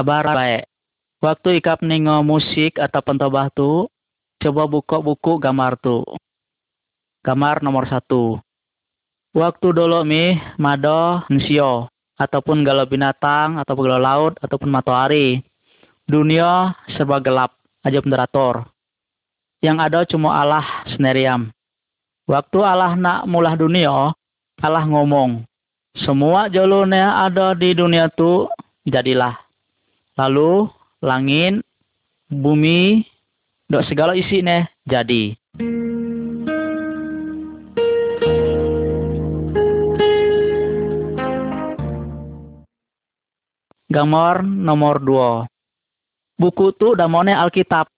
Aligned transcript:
Kabar 0.00 0.32
baik. 0.32 0.64
Waktu 1.20 1.60
ikap 1.60 1.84
ningo 1.84 2.24
musik 2.24 2.80
atau 2.80 3.04
pentobah 3.04 3.52
tu, 3.52 3.84
coba 4.40 4.64
buka 4.64 4.96
buku 4.96 5.36
gambar 5.36 5.76
tu. 5.76 6.00
Gambar 7.20 7.60
nomor 7.60 7.84
satu. 7.84 8.40
Waktu 9.36 9.76
dulu 9.76 10.00
mi 10.08 10.40
mado 10.56 11.20
nsio 11.28 11.92
ataupun 12.16 12.64
galau 12.64 12.88
binatang 12.88 13.60
ataupun 13.60 13.92
galau 13.92 14.00
laut 14.00 14.34
ataupun 14.40 14.72
matahari. 14.72 15.44
Dunia 16.08 16.72
serba 16.96 17.20
gelap, 17.20 17.60
aja 17.84 18.00
moderator. 18.00 18.72
Yang 19.60 19.76
ada 19.84 20.00
cuma 20.08 20.32
Allah 20.32 20.64
sendiriam. 20.96 21.52
Waktu 22.24 22.56
Allah 22.64 22.96
nak 22.96 23.28
mulah 23.28 23.52
dunia, 23.52 24.16
Allah 24.64 24.84
ngomong, 24.88 25.44
semua 25.92 26.48
jalurnya 26.48 27.20
ada 27.28 27.52
di 27.52 27.76
dunia 27.76 28.08
tu 28.08 28.48
jadilah. 28.88 29.49
Lalu 30.20 30.68
langit, 31.00 31.64
bumi, 32.28 33.08
dok 33.72 33.88
segala 33.88 34.12
isi 34.12 34.44
ne 34.44 34.68
jadi. 34.84 35.32
Gambar 43.88 44.44
nomor 44.44 45.00
2. 45.00 45.48
Buku 46.36 46.76
itu 46.76 46.92
damone 47.00 47.32
Alkitab. 47.32 47.88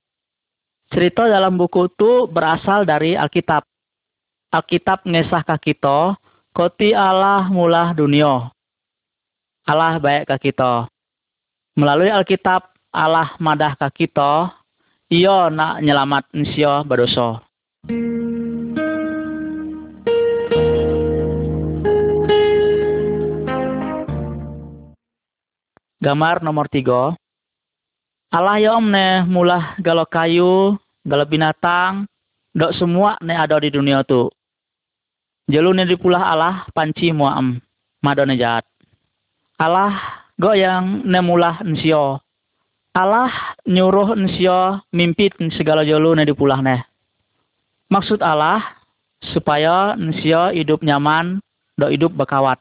Cerita 0.94 1.26
dalam 1.26 1.58
buku 1.58 1.90
itu 1.90 2.30
berasal 2.30 2.86
dari 2.86 3.18
Alkitab. 3.18 3.66
Alkitab 4.54 5.02
ngesah 5.10 5.42
ke 5.42 5.74
kita, 5.74 6.14
koti 6.54 6.94
Allah 6.94 7.50
mulah 7.50 7.90
dunia. 7.90 8.54
Allah 9.66 9.98
baik 9.98 10.30
ke 10.30 10.54
kita. 10.54 10.91
Melalui 11.72 12.12
Alkitab, 12.12 12.68
Allah 12.92 13.32
madah 13.40 13.72
ke 13.80 14.04
kita, 14.04 14.52
iyo 15.08 15.48
nak 15.48 15.80
nyelamat 15.80 16.28
nsio 16.36 16.84
berdosa. 16.84 17.40
Gambar 25.96 26.44
nomor 26.44 26.68
tiga. 26.68 27.16
Allah 28.28 28.60
ya 28.60 28.76
om 28.76 28.92
ne 28.92 29.24
mulah 29.24 29.72
galo 29.80 30.04
kayu, 30.04 30.76
galo 31.08 31.24
binatang, 31.24 32.04
dok 32.52 32.76
semua 32.76 33.16
ne 33.24 33.32
ada 33.32 33.56
di 33.56 33.72
dunia 33.72 34.04
tu. 34.04 34.28
Jalu 35.48 35.72
ne 35.72 35.88
dipulah 35.88 36.36
Allah 36.36 36.68
panci 36.76 37.16
muam, 37.16 37.56
madone 38.04 38.36
jahat. 38.36 38.68
Allah 39.56 40.21
go 40.40 40.52
yang 40.56 41.04
ne 41.04 41.20
mulah 41.20 41.60
nsio. 41.64 42.20
Allah 42.92 43.32
nyuruh 43.64 44.12
nsio 44.16 44.84
mimpit 44.92 45.32
segala 45.56 45.84
jalu 45.84 46.12
ne 46.16 46.28
dipulah 46.28 46.60
ne. 46.60 46.84
Maksud 47.88 48.20
Allah 48.20 48.60
supaya 49.32 49.96
nsio 49.96 50.52
hidup 50.52 50.84
nyaman, 50.84 51.40
do 51.76 51.88
hidup 51.88 52.12
bekawat. 52.16 52.60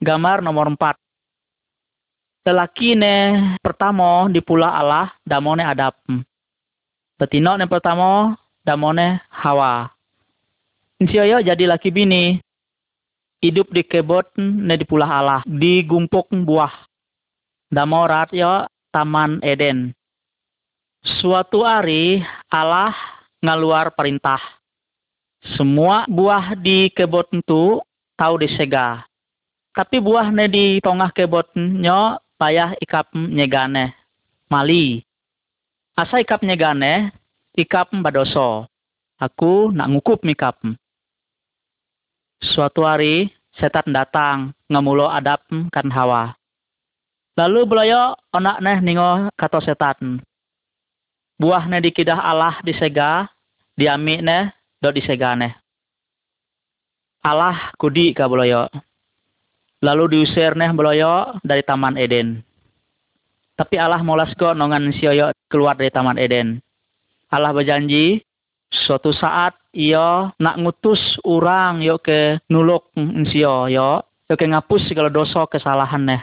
Gambar 0.00 0.40
nomor 0.40 0.72
4. 0.80 0.96
Lelaki 2.48 2.96
ne 2.96 3.16
pertama 3.60 4.24
di 4.32 4.40
pula 4.40 4.72
Allah 4.72 5.12
damone 5.28 5.60
adap. 5.60 6.00
Betino 7.20 7.52
ne 7.60 7.68
pertama 7.68 8.32
damone 8.64 9.22
Hawa. 9.30 9.90
Insioyo 11.00 11.40
jadi 11.40 11.64
laki 11.66 11.90
bini. 11.90 12.38
Hidup 13.40 13.72
di 13.72 13.80
kebot 13.80 14.28
ne 14.36 14.76
di 14.76 14.84
pula 14.84 15.08
Allah. 15.08 15.40
Di 15.48 15.80
gumpuk 15.84 16.28
buah. 16.28 16.72
Damorat 17.72 18.34
yo 18.36 18.68
Taman 18.92 19.40
Eden. 19.40 19.96
Suatu 21.00 21.64
hari 21.64 22.20
Allah 22.52 22.92
ngaluar 23.40 23.96
perintah. 23.96 24.40
Semua 25.56 26.04
buah 26.04 26.52
di 26.52 26.92
kebot 26.92 27.32
itu 27.32 27.80
tahu 28.20 28.34
disega 28.44 29.08
tapi 29.70 30.02
buah 30.02 30.28
ne 30.34 30.44
di 30.50 30.66
tongah 30.82 31.14
kebot 31.14 31.54
nyo 31.56 32.18
payah 32.36 32.74
ikap 32.82 33.14
nyegane. 33.14 33.94
Mali. 34.50 35.00
Asa 35.94 36.18
ikap 36.18 36.42
nyegane, 36.42 37.14
ikap 37.56 37.90
badoso. 38.02 38.68
Aku 39.20 39.68
nak 39.70 39.92
ngukup 39.92 40.24
mikap. 40.24 40.56
Suatu 42.40 42.88
hari, 42.88 43.28
setan 43.52 43.92
datang, 43.92 44.56
ngemulo 44.70 45.06
adap 45.12 45.44
kan 45.68 45.92
hawa. 45.92 46.32
Lalu 47.36 47.68
beloyo 47.68 48.16
onak 48.32 48.64
neh 48.64 48.78
ningo 48.80 49.28
kato 49.36 49.60
setan. 49.60 50.24
Buah 51.36 51.68
ne 51.68 51.84
dikidah 51.84 52.16
Allah 52.16 52.60
disega, 52.64 53.28
diami 53.76 54.24
neh 54.24 54.48
do 54.80 54.88
disegane. 54.88 55.56
Allah 57.20 57.72
kudi 57.76 58.16
ka 58.16 58.24
beloyo 58.24 58.68
lalu 59.80 60.16
diusir 60.16 60.52
neh 60.54 60.70
beloyo 60.72 61.40
dari 61.40 61.64
Taman 61.64 61.96
Eden. 61.96 62.44
Tapi 63.56 63.76
Allah 63.76 64.00
molas 64.00 64.32
kok 64.36 64.56
nongan 64.56 64.92
sioyo 64.96 65.32
keluar 65.52 65.76
dari 65.76 65.92
Taman 65.92 66.16
Eden. 66.16 66.60
Allah 67.30 67.54
berjanji 67.54 68.26
suatu 68.74 69.14
saat 69.14 69.54
iyo 69.70 70.34
nak 70.42 70.58
ngutus 70.58 70.98
orang 71.22 71.78
yo 71.78 72.02
ke 72.02 72.42
nuluk 72.50 72.90
sio 73.30 73.70
yo 73.70 74.02
yo 74.02 74.34
ke 74.34 74.50
ngapus 74.50 74.90
segala 74.90 75.14
dosa 75.14 75.46
kesalahan 75.46 76.10
neh. 76.10 76.22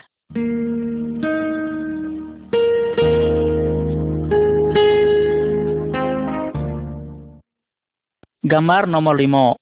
Gambar 8.43 8.91
nomor 8.91 9.15
lima. 9.15 9.55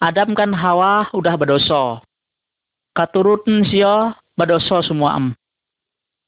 Adam 0.00 0.32
kan 0.32 0.56
Hawa 0.56 1.12
udah 1.12 1.36
berdosa 1.36 2.00
katuruten 2.96 3.60
siya 3.68 4.16
badoso 4.40 4.80
semua 4.80 5.20
am. 5.20 5.36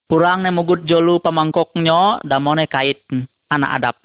Kurang 0.04 0.44
ne 0.44 0.52
mugut 0.52 0.84
jolu 0.84 1.16
pamangkoknya 1.16 2.20
damone 2.28 2.68
kait 2.68 3.00
anak 3.52 3.70
adap. 3.80 3.96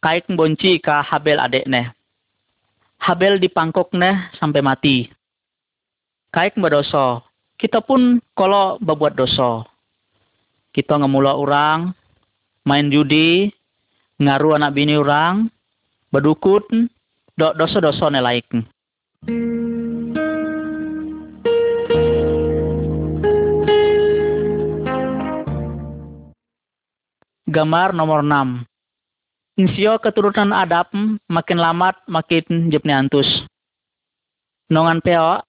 Kait 0.00 0.24
bonci 0.28 0.78
ka 0.78 1.02
Habel 1.02 1.40
adek 1.40 1.66
ne. 1.66 1.92
Habel 3.00 3.40
dipangkok 3.40 3.92
ne 3.96 4.30
sampai 4.36 4.62
mati. 4.64 4.96
Kait 6.32 6.52
badoso. 6.56 7.24
Kita 7.56 7.80
pun 7.80 8.20
kalau 8.36 8.76
berbuat 8.84 9.16
dosa. 9.16 9.64
Kita 10.76 11.00
ngemula 11.00 11.32
orang, 11.32 11.96
main 12.68 12.92
judi, 12.92 13.48
ngaruh 14.20 14.60
anak 14.60 14.76
bini 14.76 15.00
orang, 15.00 15.48
bedukut, 16.12 16.68
do 17.32 17.48
dosa-dosa 17.56 18.12
ne 18.12 18.20
laik. 18.20 18.44
Gambar 27.56 27.96
nomor 27.96 28.20
6. 28.20 28.68
Insio 29.56 29.96
keturunan 30.04 30.52
adap 30.52 30.92
makin 31.24 31.56
lamat 31.56 31.96
makin 32.04 32.68
jepni 32.68 32.92
antus. 32.92 33.24
Nongan 34.68 35.00
peo, 35.00 35.40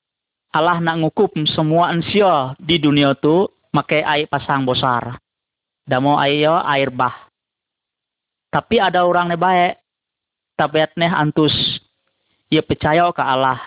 Allah 0.56 0.80
nak 0.80 1.04
ngukup 1.04 1.36
semua 1.52 1.92
insio 1.92 2.56
di 2.64 2.80
dunia 2.80 3.12
tu 3.20 3.52
make 3.76 4.00
air 4.00 4.24
pasang 4.32 4.64
bosar. 4.64 5.20
Damo 5.84 6.16
ayo 6.16 6.56
air 6.64 6.96
bah. 6.96 7.28
Tapi 8.56 8.80
ada 8.80 9.04
orang 9.04 9.28
ne 9.28 9.36
baik, 9.36 9.76
tabiat 10.56 10.96
neh 10.96 11.12
antus. 11.12 11.52
Ia 12.48 12.64
percaya 12.64 13.12
ke 13.12 13.20
Allah. 13.20 13.60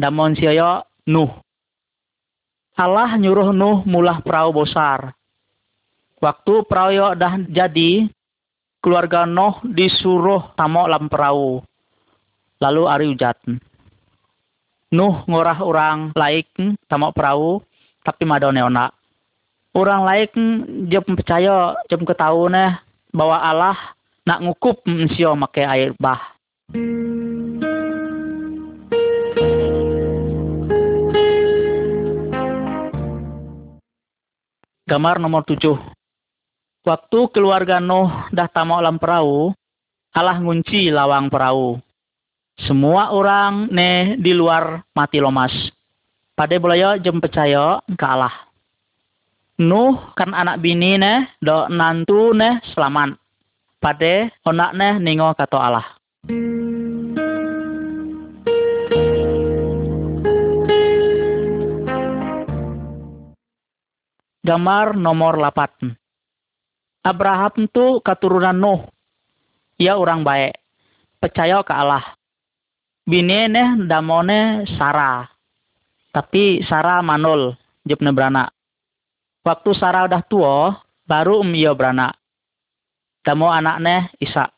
Damo 0.00 0.24
insio 0.24 0.80
Nuh. 1.12 1.44
Allah 2.72 3.20
nyuruh 3.20 3.52
Nuh 3.52 3.84
mulah 3.84 4.24
perahu 4.24 4.64
bosar 4.64 5.15
Waktu 6.16 6.64
perahu 6.64 7.12
dah 7.12 7.36
jadi, 7.44 8.08
keluarga 8.80 9.28
Noh 9.28 9.60
disuruh 9.68 10.54
tamu 10.56 10.88
lam 10.88 11.12
perahu. 11.12 11.60
Lalu 12.56 12.82
ari 12.88 13.06
ujat. 13.12 13.36
Nuh 14.96 15.26
ngorah 15.28 15.60
orang 15.60 16.16
laik 16.16 16.48
tamu 16.88 17.12
perahu, 17.12 17.60
tapi 18.00 18.24
madone 18.24 18.64
ona. 18.64 18.88
Orang 19.76 20.08
laik 20.08 20.32
jam 20.88 21.04
percaya, 21.04 21.76
jam 21.90 22.00
ketahu 22.00 22.48
bahwa 23.12 23.36
Allah 23.36 23.76
nak 24.24 24.40
ngukup 24.40 24.80
mensio 24.88 25.36
make 25.36 25.60
air 25.60 25.92
bah. 26.00 26.32
Gambar 34.86 35.18
nomor 35.18 35.42
tujuh. 35.44 35.95
Waktu 36.86 37.34
keluarga 37.34 37.82
Nuh 37.82 38.30
dah 38.30 38.46
tamu 38.46 38.78
alam 38.78 38.94
perahu, 38.94 39.50
Allah 40.14 40.38
ngunci 40.38 40.86
lawang 40.94 41.26
perahu. 41.26 41.82
Semua 42.62 43.10
orang 43.10 43.66
ne 43.74 44.14
di 44.22 44.30
luar 44.30 44.86
mati 44.94 45.18
lomas. 45.18 45.50
Pada 46.38 46.54
boleh 46.62 47.02
jem 47.02 47.18
percaya 47.18 47.82
ke 47.90 48.06
Allah. 48.06 48.30
Nuh 49.58 50.14
kan 50.14 50.30
anak 50.30 50.62
bini 50.62 50.94
ne 50.94 51.26
do 51.42 51.66
nantu 51.74 52.30
ne 52.38 52.62
selamat. 52.70 53.18
Pada 53.82 54.30
onak 54.46 54.70
ne 54.78 54.88
ningo 55.02 55.26
kata 55.34 55.58
Allah. 55.58 55.86
Gambar 64.46 64.94
nomor 64.94 65.34
8. 65.42 66.05
Abraham 67.06 67.70
tu 67.70 68.02
keturunan 68.02 68.58
Nuh. 68.58 68.82
Ia 69.78 69.94
orang 69.94 70.26
baik. 70.26 70.58
Percaya 71.22 71.62
ke 71.62 71.70
Allah. 71.70 72.02
Bini 73.06 73.46
ne 73.46 73.86
damone 73.86 74.66
Sarah. 74.74 75.30
Tapi 76.10 76.66
Sarah 76.66 76.98
manul. 77.06 77.54
Jepne 77.86 78.10
beranak. 78.10 78.50
Waktu 79.46 79.70
Sarah 79.78 80.10
udah 80.10 80.22
tua, 80.26 80.74
baru 81.06 81.46
um 81.46 81.54
ia 81.54 81.70
beranak. 81.70 82.18
Damo 83.22 83.46
anaknya 83.46 84.10
Isa. 84.18 84.50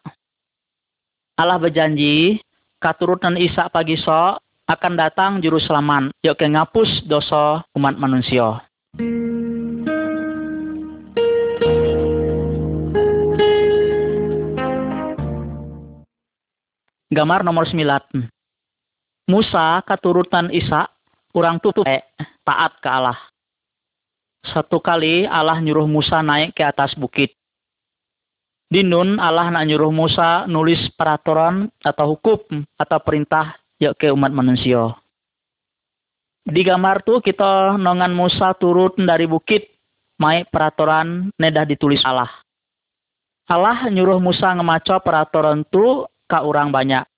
Allah 1.37 1.61
berjanji, 1.61 2.41
keturunan 2.81 3.37
Isa 3.37 3.69
pagi 3.69 4.01
so 4.01 4.41
akan 4.69 4.93
datang 4.97 5.45
juru 5.45 5.61
selamat, 5.61 6.17
yuk 6.25 6.41
ngapus 6.41 7.05
dosa 7.05 7.65
umat 7.77 8.01
manusia. 8.01 8.65
Gambar 17.09 17.41
nomor 17.41 17.65
9. 17.65 18.29
Musa 19.33 19.81
keturutan 19.89 20.53
Isa, 20.53 20.93
orang 21.33 21.57
tutup 21.57 21.89
eh, 21.89 22.05
taat 22.45 22.77
ke 22.85 22.89
Allah. 22.89 23.17
Satu 24.45 24.77
kali 24.85 25.25
Allah 25.25 25.57
nyuruh 25.57 25.89
Musa 25.89 26.21
naik 26.21 26.53
ke 26.53 26.61
atas 26.61 26.93
bukit. 26.93 27.33
Di 28.69 28.85
Nun 28.85 29.17
Allah 29.17 29.49
nak 29.49 29.65
nyuruh 29.65 29.89
Musa 29.89 30.45
nulis 30.45 30.93
peraturan 31.01 31.73
atau 31.81 32.13
hukum 32.13 32.69
atau 32.77 32.99
perintah 33.01 33.57
yuk 33.81 33.97
ke 33.97 34.13
umat 34.13 34.29
manusia. 34.29 34.93
Di 36.45 36.61
gambar 36.61 37.09
tu 37.09 37.25
kita 37.25 37.81
nongan 37.81 38.13
Musa 38.13 38.53
turut 38.53 39.01
dari 39.01 39.25
bukit, 39.25 39.65
mai 40.21 40.45
peraturan 40.45 41.33
nedah 41.41 41.65
ditulis 41.65 42.05
Allah. 42.05 42.29
Allah 43.49 43.89
nyuruh 43.89 44.21
Musa 44.21 44.53
ngemaco 44.53 45.01
peraturan 45.01 45.65
tu 45.73 46.05
ke 46.29 46.39
orang 46.39 46.69
banyak. 46.69 47.09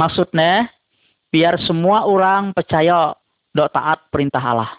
Maksudnya, 0.00 0.72
biar 1.28 1.60
semua 1.60 2.08
orang 2.08 2.56
percaya 2.56 3.12
dok 3.52 3.70
taat 3.70 4.08
perintah 4.08 4.40
Allah. 4.40 4.70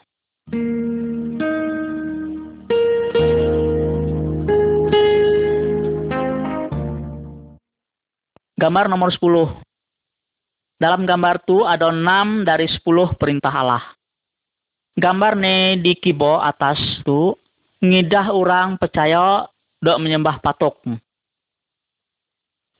Gambar 8.57 8.85
nomor 8.89 9.09
10. 9.13 9.57
Dalam 10.81 11.06
gambar 11.06 11.45
tu 11.45 11.62
ada 11.65 11.94
6 11.94 12.41
dari 12.45 12.65
10 12.65 13.17
perintah 13.17 13.53
Allah. 13.53 13.85
Gambar 14.97 15.38
ne 15.38 15.77
di 15.77 15.94
kibo 15.97 16.41
atas 16.41 16.77
tu 17.06 17.33
ngidah 17.81 18.33
orang 18.33 18.77
percaya 18.77 19.45
dok 19.81 19.97
menyembah 19.97 20.38
patok 20.41 20.77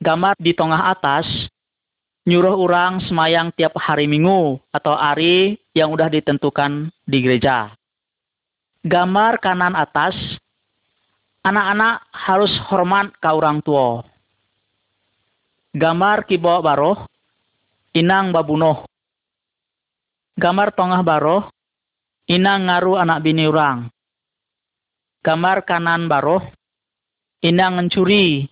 gambar 0.02 0.34
di 0.42 0.50
tengah 0.50 0.90
atas 0.98 1.24
nyuruh 2.26 2.58
orang 2.58 2.98
semayang 3.06 3.54
tiap 3.54 3.78
hari 3.78 4.10
minggu 4.10 4.58
atau 4.74 4.98
hari 4.98 5.62
yang 5.74 5.94
udah 5.94 6.10
ditentukan 6.10 6.90
di 7.06 7.18
gereja. 7.22 7.70
Gambar 8.82 9.38
kanan 9.38 9.78
atas, 9.78 10.14
anak-anak 11.46 12.02
harus 12.10 12.50
hormat 12.66 13.14
ke 13.14 13.30
orang 13.30 13.62
tua. 13.62 14.02
Gambar 15.72 16.26
kibo 16.26 16.58
baroh, 16.58 17.06
inang 17.94 18.34
babunoh. 18.34 18.84
Gambar 20.34 20.74
tengah 20.74 21.02
baroh, 21.06 21.46
inang 22.26 22.66
ngaru 22.66 22.98
anak 22.98 23.22
bini 23.22 23.46
orang. 23.46 23.86
Gambar 25.22 25.62
kanan 25.62 26.10
baroh, 26.10 26.42
inang 27.46 27.78
mencuri 27.78 28.51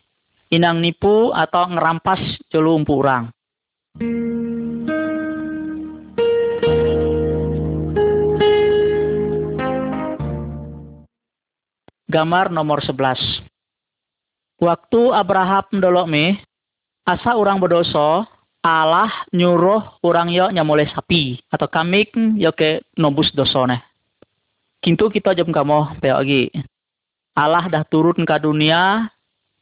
inang 0.51 0.83
nipu 0.83 1.31
atau 1.31 1.71
ngerampas 1.71 2.19
jolu 2.51 2.83
umpu 2.83 2.99
orang. 2.99 3.31
Gambar 12.11 12.51
nomor 12.51 12.83
11. 12.83 13.47
Waktu 14.59 15.01
Abraham 15.15 15.79
dolok 15.79 16.11
me, 16.11 16.43
asa 17.07 17.39
orang 17.39 17.63
berdosa, 17.63 18.27
Allah 18.61 19.09
nyuruh 19.33 20.03
orang 20.05 20.29
yo 20.35 20.51
nyamole 20.53 20.85
sapi 20.91 21.41
atau 21.49 21.71
kamik 21.71 22.13
yo 22.37 22.53
ke 22.53 22.85
nobus 22.99 23.33
dosone. 23.33 23.81
Kintu 24.83 25.09
kita 25.09 25.33
jam 25.33 25.49
kamu 25.49 26.03
lagi. 26.03 26.53
Allah 27.33 27.71
dah 27.73 27.87
turun 27.89 28.27
ke 28.27 28.37
dunia 28.43 29.09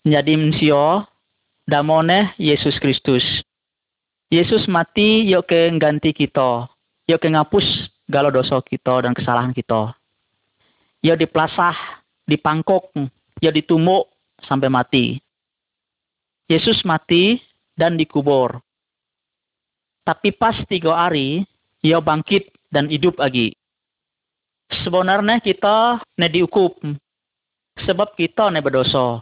menjadi 0.08 0.40
mensio 0.40 1.04
damone 1.68 2.32
Yesus 2.40 2.80
Kristus. 2.80 3.20
Yesus 4.32 4.64
mati 4.64 5.28
yuk 5.28 5.52
ke 5.52 5.68
ganti 5.76 6.16
kita. 6.16 6.64
Yuk 7.04 7.20
ke 7.20 7.28
ngapus 7.28 7.92
galau 8.08 8.32
dosa 8.32 8.56
kita 8.64 9.04
dan 9.04 9.12
kesalahan 9.12 9.52
kita. 9.52 9.92
Yuk 11.04 11.20
diplasah, 11.20 11.76
dipangkok, 12.24 12.88
yuk 13.44 13.52
ditumuk 13.52 14.08
sampai 14.48 14.72
mati. 14.72 15.20
Yesus 16.48 16.80
mati 16.88 17.44
dan 17.76 18.00
dikubur. 18.00 18.64
Tapi 20.08 20.32
pas 20.32 20.56
tiga 20.72 20.96
hari, 21.04 21.44
ia 21.84 22.00
bangkit 22.00 22.48
dan 22.72 22.88
hidup 22.88 23.20
lagi. 23.20 23.52
Sebenarnya 24.88 25.36
kita 25.44 26.00
ne 26.16 26.26
diukup. 26.32 26.80
Sebab 27.84 28.16
kita 28.16 28.48
ne 28.48 28.64
berdosa. 28.64 29.20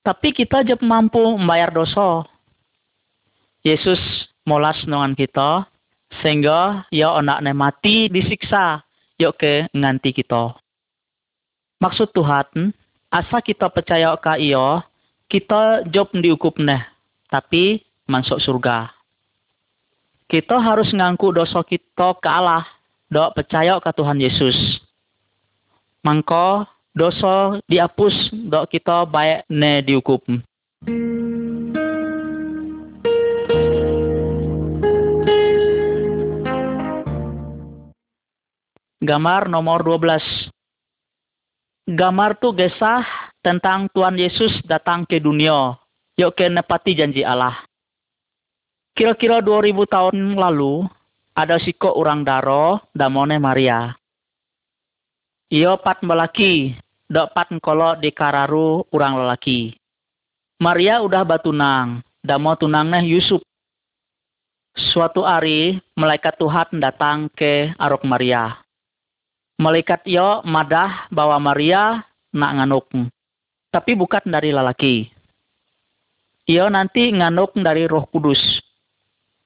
Tapi 0.00 0.32
kita 0.32 0.64
aja 0.64 0.76
mampu 0.80 1.20
membayar 1.36 1.68
dosa. 1.68 2.24
Yesus 3.60 4.00
molas 4.48 4.80
nongan 4.88 5.12
kita 5.12 5.68
sehingga 6.24 6.88
ya 6.88 7.12
anaknya 7.14 7.52
mati 7.52 8.08
disiksa 8.08 8.80
yuk 9.20 9.36
ke 9.36 9.68
nganti 9.76 10.16
kita. 10.16 10.56
Maksud 11.80 12.12
Tuhan, 12.16 12.72
asa 13.12 13.38
kita 13.44 13.68
percaya 13.68 14.16
ke 14.16 14.40
iyo, 14.40 14.80
kita 15.28 15.84
job 15.92 16.08
diukup 16.16 16.56
neh, 16.56 16.80
tapi 17.28 17.84
masuk 18.08 18.40
surga. 18.40 18.92
Kita 20.28 20.60
harus 20.60 20.88
ngangku 20.92 21.32
dosa 21.36 21.60
kita 21.64 22.16
ke 22.20 22.28
Allah, 22.28 22.64
dok 23.12 23.36
percaya 23.36 23.76
ke 23.80 23.90
Tuhan 23.92 24.20
Yesus. 24.20 24.56
Mangko 26.00 26.64
dosa 26.90 27.62
dihapus 27.70 28.34
dok 28.50 28.66
kita 28.70 29.06
baik 29.06 29.46
ne 29.50 29.82
diukup. 29.82 30.22
Gambar 39.00 39.48
nomor 39.48 39.80
12. 39.82 40.52
Gambar 41.90 42.36
tu 42.38 42.52
gesah 42.52 43.02
tentang 43.40 43.88
Tuhan 43.90 44.14
Yesus 44.14 44.60
datang 44.68 45.08
ke 45.08 45.16
dunia. 45.18 45.80
Yuk 46.20 46.36
ke 46.36 46.52
nepati 46.52 46.92
janji 46.92 47.24
Allah. 47.24 47.64
Kira-kira 48.92 49.40
2000 49.40 49.88
tahun 49.88 50.16
lalu, 50.36 50.84
ada 51.32 51.56
siko 51.56 51.96
orang 51.96 52.28
daro, 52.28 52.84
damone 52.92 53.40
Maria. 53.40 53.99
Iyo 55.50 55.82
pat 55.82 55.98
melaki, 56.06 56.78
dok 57.10 57.34
pat 57.34 57.50
kolo 57.58 57.98
di 57.98 58.14
kararu 58.14 58.86
urang 58.94 59.18
lelaki. 59.18 59.74
Maria 60.62 61.02
udah 61.02 61.26
batunang, 61.26 62.06
damo 62.22 62.54
tunangnya 62.54 63.02
Yusuf. 63.02 63.42
Suatu 64.78 65.26
hari, 65.26 65.82
malaikat 65.98 66.38
Tuhan 66.38 66.78
datang 66.78 67.26
ke 67.34 67.74
Arok 67.82 68.06
Maria. 68.06 68.62
Malaikat 69.58 70.06
iyo 70.06 70.38
madah 70.46 71.10
bahwa 71.10 71.42
Maria 71.42 72.06
nak 72.30 72.54
nganuk. 72.54 72.86
Tapi 73.74 73.98
bukan 73.98 74.30
dari 74.30 74.54
lelaki. 74.54 75.10
Iyo 76.46 76.70
nanti 76.70 77.10
nganuk 77.10 77.58
dari 77.58 77.90
roh 77.90 78.06
kudus. 78.06 78.38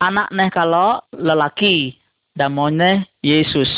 Anak 0.05 0.29
neh 0.37 0.53
kalau 0.53 1.01
lelaki, 1.17 1.97
damonnya 2.37 3.09
Yesus. 3.25 3.73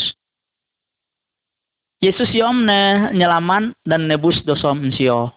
Yesus 1.96 2.28
yom 2.36 2.68
ne 2.68 3.08
nyelaman 3.16 3.72
dan 3.88 4.04
nebus 4.04 4.36
dosa 4.44 4.76
mensio. 4.76 5.32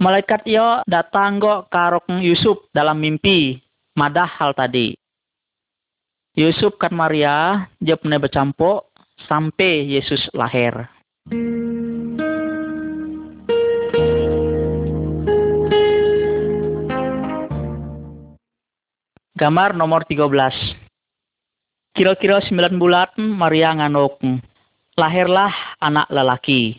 Malaikat 0.00 0.48
yo 0.48 0.80
datang 0.88 1.36
go 1.36 1.68
karok 1.68 2.08
Yusuf 2.24 2.72
dalam 2.72 3.04
mimpi 3.04 3.60
madah 4.00 4.24
hal 4.24 4.56
tadi. 4.56 4.96
Yusuf 6.32 6.80
kan 6.80 6.96
Maria 6.96 7.68
jepne 7.84 8.16
bercampur 8.16 8.88
sampai 9.28 9.92
Yesus 9.92 10.24
lahir. 10.32 10.88
Gambar 19.36 19.76
nomor 19.76 20.08
13. 20.08 20.80
Kira-kira 21.92 22.40
9 22.40 22.80
bulan 22.80 23.12
Maria 23.20 23.68
nganuk. 23.76 24.16
Lahirlah 24.94 25.50
anak 25.82 26.06
lelaki. 26.06 26.78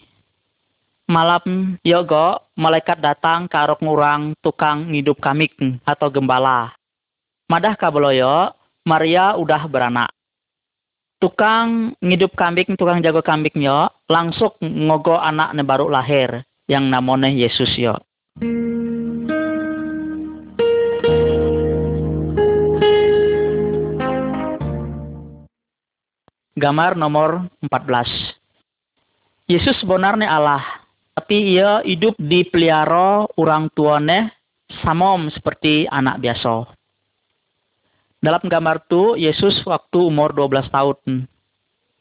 Malam 1.11 1.75
yogo 1.83 2.47
malaikat 2.55 3.03
datang 3.03 3.51
ke 3.51 3.59
arok 3.59 3.83
ngurang 3.83 4.31
tukang 4.39 4.87
ngidup 4.87 5.19
kamik 5.19 5.51
atau 5.83 6.07
gembala. 6.07 6.71
Madah 7.51 7.75
kabeloyo, 7.75 8.55
Maria 8.87 9.35
udah 9.35 9.67
beranak. 9.67 10.09
Tukang 11.19 11.93
ngidup 11.99 12.33
kambing, 12.39 12.79
tukang 12.79 13.03
jago 13.03 13.19
kambing 13.19 13.59
yo, 13.59 13.91
langsung 14.07 14.55
ngogo 14.63 15.19
anak 15.19 15.51
baru 15.67 15.91
lahir 15.91 16.47
yang 16.71 16.87
namanya 16.87 17.27
Yesus 17.27 17.75
yo. 17.75 17.99
Gambar 26.55 26.95
nomor 26.95 27.51
14. 27.67 28.31
Yesus 29.51 29.75
sebenarnya 29.83 30.31
Allah, 30.31 30.63
tapi 31.11 31.51
ia 31.51 31.83
hidup 31.83 32.15
di 32.15 32.47
pelihara 32.47 33.27
orang 33.35 33.67
tuane 33.75 34.31
samom 34.79 35.27
seperti 35.35 35.83
anak 35.91 36.23
biasa. 36.23 36.71
Dalam 38.23 38.39
gambar 38.47 38.87
tu, 38.87 39.19
Yesus 39.19 39.67
waktu 39.67 39.99
umur 39.99 40.31
12 40.31 40.71
tahun. 40.71 41.27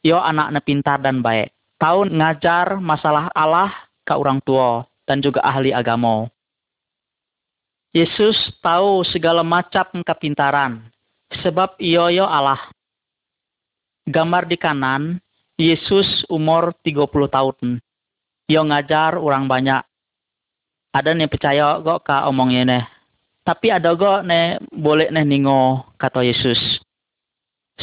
Ia 0.07 0.23
anaknya 0.23 0.63
pintar 0.63 1.03
dan 1.03 1.19
baik. 1.19 1.51
Tahun 1.75 2.07
ngajar 2.15 2.79
masalah 2.79 3.27
Allah 3.35 3.75
ke 4.07 4.15
orang 4.15 4.39
tua 4.39 4.87
dan 5.03 5.19
juga 5.19 5.43
ahli 5.43 5.75
agama. 5.75 6.31
Yesus 7.91 8.39
tahu 8.63 9.03
segala 9.11 9.43
macam 9.43 9.99
kepintaran, 9.99 10.79
sebab 11.43 11.75
ia 11.75 12.07
Allah. 12.23 12.74
Gambar 14.05 14.45
di 14.45 14.53
kanan, 14.53 15.17
Yesus 15.57 16.05
umur 16.29 16.77
30 16.85 17.09
tahun. 17.25 17.81
Yo 18.45 18.61
ngajar 18.61 19.17
orang 19.17 19.49
banyak. 19.49 19.81
Ada 20.93 21.17
nih 21.17 21.25
percaya 21.25 21.81
kok 21.81 22.05
ka 22.05 22.29
omongnya 22.29 22.61
nih. 22.69 22.85
Tapi 23.41 23.73
ada 23.73 23.97
kok 23.97 24.21
nih 24.29 24.61
boleh 24.69 25.09
nih 25.09 25.25
ningo 25.25 25.89
kata 25.97 26.21
Yesus. 26.21 26.61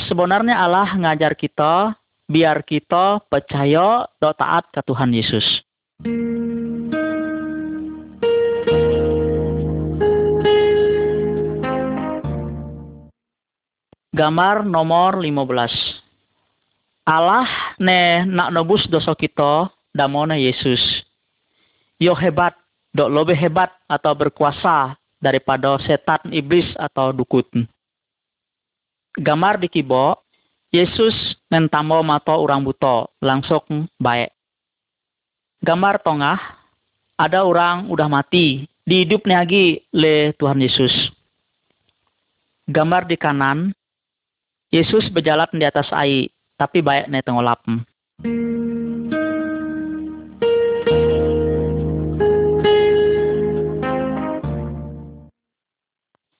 Sebenarnya 0.07 0.63
Allah 0.63 0.95
ngajar 0.95 1.35
kita 1.35 1.99
biar 2.31 2.63
kita 2.63 3.19
percaya 3.27 4.07
do 4.23 4.31
taat 4.39 4.71
ke 4.71 4.79
Tuhan 4.87 5.11
Yesus. 5.11 5.47
Gambar 14.15 14.63
nomor 14.71 15.19
15. 15.19 16.02
Allah 17.03 17.47
ne 17.83 18.23
nak 18.31 18.55
nobus 18.55 18.87
dosa 18.87 19.15
kita 19.19 19.67
damona 19.91 20.39
Yesus. 20.39 20.79
Yo 21.99 22.15
hebat, 22.15 22.55
dok 22.95 23.11
lebih 23.11 23.39
hebat 23.39 23.71
atau 23.91 24.15
berkuasa 24.15 24.95
daripada 25.23 25.79
setan 25.83 26.23
iblis 26.31 26.67
atau 26.79 27.15
dukun. 27.15 27.67
Gambar 29.19 29.61
di 29.61 29.69
kibo, 29.69 30.19
Yesus 30.73 31.15
nentamo 31.53 32.01
mato 32.01 32.33
orang 32.33 32.65
buto, 32.65 33.13
langsung 33.21 33.87
baik. 34.01 34.33
Gambar 35.63 36.01
tengah, 36.03 36.39
ada 37.15 37.45
orang 37.45 37.87
udah 37.93 38.09
mati, 38.11 38.67
dihidup 38.83 39.23
lagi 39.29 39.85
le 39.95 40.35
Tuhan 40.41 40.59
Yesus. 40.59 40.91
Gambar 42.67 43.07
di 43.07 43.15
kanan, 43.21 43.71
Yesus 44.73 45.07
berjalan 45.13 45.51
di 45.55 45.63
atas 45.69 45.93
air, 45.93 46.33
tapi 46.57 46.85
baik 46.85 47.09
nih 47.09 47.23
tengolap. 47.25 47.61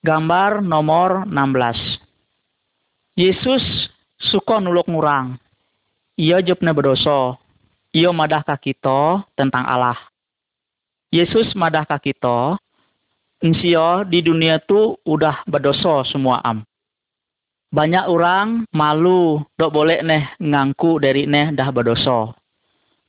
Gambar 0.03 0.59
nomor 0.59 1.23
16. 1.31 3.15
Yesus 3.15 3.63
suka 4.19 4.59
nuluk 4.59 4.91
ngurang. 4.91 5.39
Ia 6.19 6.43
jepne 6.43 6.75
berdosa. 6.75 7.39
Ia 7.95 8.11
madah 8.11 8.43
kita 8.59 9.23
tentang 9.39 9.63
Allah. 9.63 9.95
Yesus 11.07 11.55
madah 11.55 11.87
kita. 11.87 12.59
Insya 13.39 14.03
di 14.03 14.23
dunia 14.23 14.59
tu 14.63 14.95
udah 15.07 15.43
berdosa 15.47 16.03
semua 16.07 16.39
am 16.43 16.63
banyak 17.73 18.05
orang 18.05 18.69
malu 18.69 19.41
dok 19.57 19.73
boleh 19.73 20.05
neh 20.05 20.29
ngangku 20.37 21.01
dari 21.01 21.25
neh 21.25 21.49
dah 21.57 21.73
berdosa. 21.73 22.37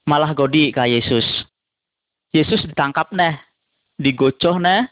Malah 0.08 0.32
godi 0.32 0.72
ke 0.72 0.80
Yesus. 0.88 1.24
Yesus 2.32 2.64
ditangkap 2.64 3.12
neh, 3.12 3.36
digocoh 4.00 4.56
neh, 4.56 4.88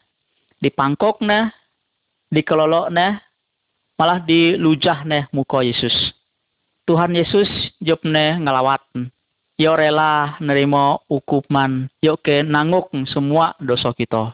dipangkok 0.61 1.25
neh, 1.25 1.49
dikelolok 2.29 2.93
neh, 2.93 3.17
malah 3.97 4.21
dilujah 4.21 5.09
neh 5.09 5.25
muka 5.33 5.65
Yesus. 5.65 5.93
Tuhan 6.85 7.17
Yesus 7.17 7.49
job 7.81 8.05
neh 8.05 8.37
ngelawat. 8.37 8.85
Yo 9.57 9.73
rela 9.77 10.37
nerima 10.41 11.01
hukuman, 11.09 11.89
yo 12.01 12.17
ke 12.21 12.45
nanguk 12.45 12.93
semua 13.09 13.57
dosa 13.61 13.93
kita. 13.93 14.33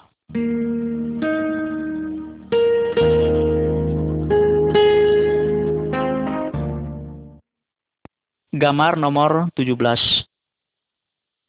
Gambar 8.59 8.99
nomor 8.99 9.49
17. 9.55 10.27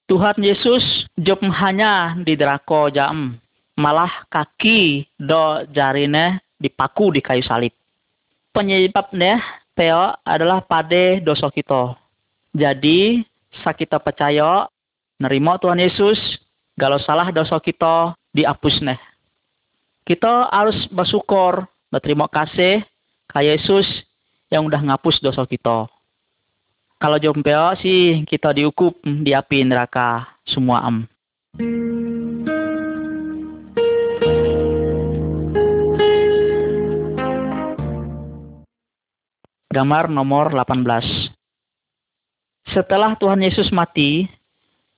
Tuhan 0.10 0.38
Yesus 0.42 0.82
job 1.18 1.42
hanya 1.42 2.18
di 2.22 2.34
derako 2.34 2.90
jam, 2.90 3.38
malah 3.78 4.26
kaki 4.30 5.06
do 5.18 5.66
jarine 5.70 6.42
dipaku 6.58 7.14
di 7.14 7.22
kayu 7.22 7.46
salib. 7.46 7.74
Penyebabnya 8.50 9.42
Teo 9.78 10.18
adalah 10.26 10.66
pada 10.66 11.22
dosa 11.22 11.48
kita. 11.54 11.96
Jadi, 12.52 13.24
sakita 13.62 14.02
percaya, 14.02 14.68
nerima 15.22 15.56
Tuhan 15.62 15.80
Yesus, 15.80 16.18
kalau 16.76 17.00
salah 17.00 17.30
dosa 17.30 17.62
kita 17.62 18.18
dihapus 18.34 18.82
nih. 18.84 19.00
Kita 20.04 20.50
harus 20.50 20.76
bersyukur, 20.90 21.70
berterima 21.94 22.26
kasih 22.26 22.82
ke 23.30 23.40
Yesus 23.46 23.86
yang 24.50 24.66
udah 24.66 24.82
ngapus 24.82 25.22
dosa 25.22 25.46
kita. 25.46 25.86
Kalau 27.00 27.16
jompeo 27.16 27.80
sih 27.80 28.28
kita 28.28 28.52
diukup 28.52 29.00
di 29.08 29.32
api 29.32 29.64
neraka 29.64 30.36
semua 30.44 30.84
am. 30.84 31.08
Gambar 39.72 40.12
nomor 40.12 40.52
18. 40.52 41.32
Setelah 42.76 43.16
Tuhan 43.16 43.48
Yesus 43.48 43.72
mati, 43.72 44.28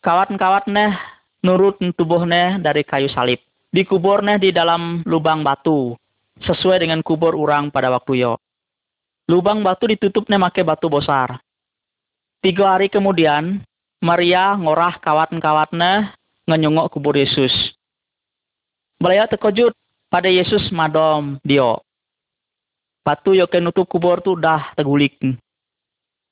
kawat-kawatnya 0.01 0.97
nurut 1.45 1.77
tubuhnya 1.93 2.57
dari 2.57 2.81
kayu 2.81 3.13
salib. 3.13 3.37
Dikuburnya 3.69 4.41
di 4.41 4.49
dalam 4.49 5.05
lubang 5.05 5.45
batu, 5.45 5.93
sesuai 6.41 6.81
dengan 6.81 7.05
kubur 7.05 7.37
orang 7.37 7.69
pada 7.69 7.93
waktu 7.93 8.25
yo. 8.25 8.41
Lubang 9.29 9.61
batu 9.61 9.85
ditutupnya 9.85 10.41
make 10.41 10.65
batu 10.65 10.89
besar. 10.89 11.37
Tiga 12.41 12.73
hari 12.73 12.89
kemudian, 12.89 13.61
Maria 14.01 14.57
ngorah 14.57 14.97
kawat-kawatnya 14.97 16.17
ngenyongok 16.49 16.89
kubur 16.89 17.13
Yesus. 17.13 17.53
Beliau 18.97 19.29
terkejut 19.29 19.77
pada 20.09 20.25
Yesus 20.25 20.73
madom 20.73 21.37
dia. 21.45 21.77
Batu 23.05 23.37
yo 23.37 23.45
nutup 23.61 23.85
kubur 23.85 24.25
tu 24.25 24.33
dah 24.33 24.73
tegulik. 24.73 25.21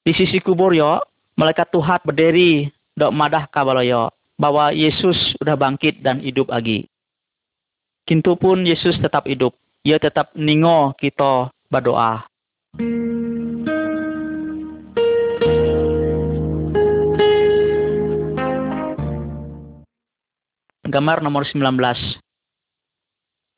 Di 0.01 0.11
sisi 0.17 0.41
kubur 0.41 0.73
yo, 0.73 0.97
malaikat 1.37 1.69
Tuhan 1.69 2.01
berdiri 2.01 2.73
dok 2.97 3.13
madah 3.13 3.45
kabaloyo 3.53 4.09
bahwa 4.33 4.73
Yesus 4.73 5.17
sudah 5.37 5.53
bangkit 5.53 6.01
dan 6.01 6.25
hidup 6.25 6.49
lagi. 6.49 6.89
Kintu 8.09 8.33
pun 8.33 8.65
Yesus 8.65 8.97
tetap 8.97 9.29
hidup. 9.29 9.53
Ia 9.85 10.01
tetap 10.01 10.33
ningo 10.33 10.97
kita 10.97 11.53
berdoa. 11.69 12.25
Gambar 20.89 21.21
nomor 21.21 21.45
19. 21.45 21.61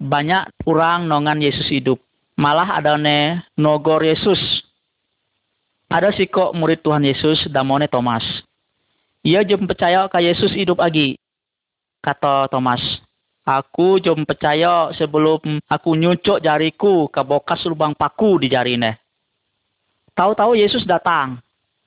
Banyak 0.03 0.43
orang 0.67 1.07
nongan 1.07 1.39
Yesus 1.39 1.71
hidup. 1.71 1.95
Malah 2.35 2.75
ada 2.75 2.99
ne 2.99 3.39
nogor 3.55 4.03
Yesus. 4.03 4.39
Ada 5.87 6.11
si 6.11 6.27
kok 6.27 6.51
murid 6.51 6.83
Tuhan 6.83 7.07
Yesus 7.07 7.47
damone 7.47 7.87
Thomas. 7.87 8.23
Ia 9.23 9.47
jom 9.47 9.63
percaya 9.63 10.11
ke 10.11 10.19
Yesus 10.19 10.51
hidup 10.51 10.83
lagi. 10.83 11.15
Kata 12.03 12.51
Thomas, 12.51 12.83
Aku 13.47 13.97
jom 14.03 14.27
percaya 14.27 14.91
sebelum 14.93 15.63
aku 15.71 15.95
nyucuk 15.95 16.43
jariku 16.43 17.07
ke 17.07 17.23
bokas 17.23 17.63
lubang 17.63 17.95
paku 17.95 18.43
di 18.43 18.51
jarine. 18.51 18.99
Tahu-tahu 20.11 20.59
Yesus 20.59 20.83
datang. 20.83 21.39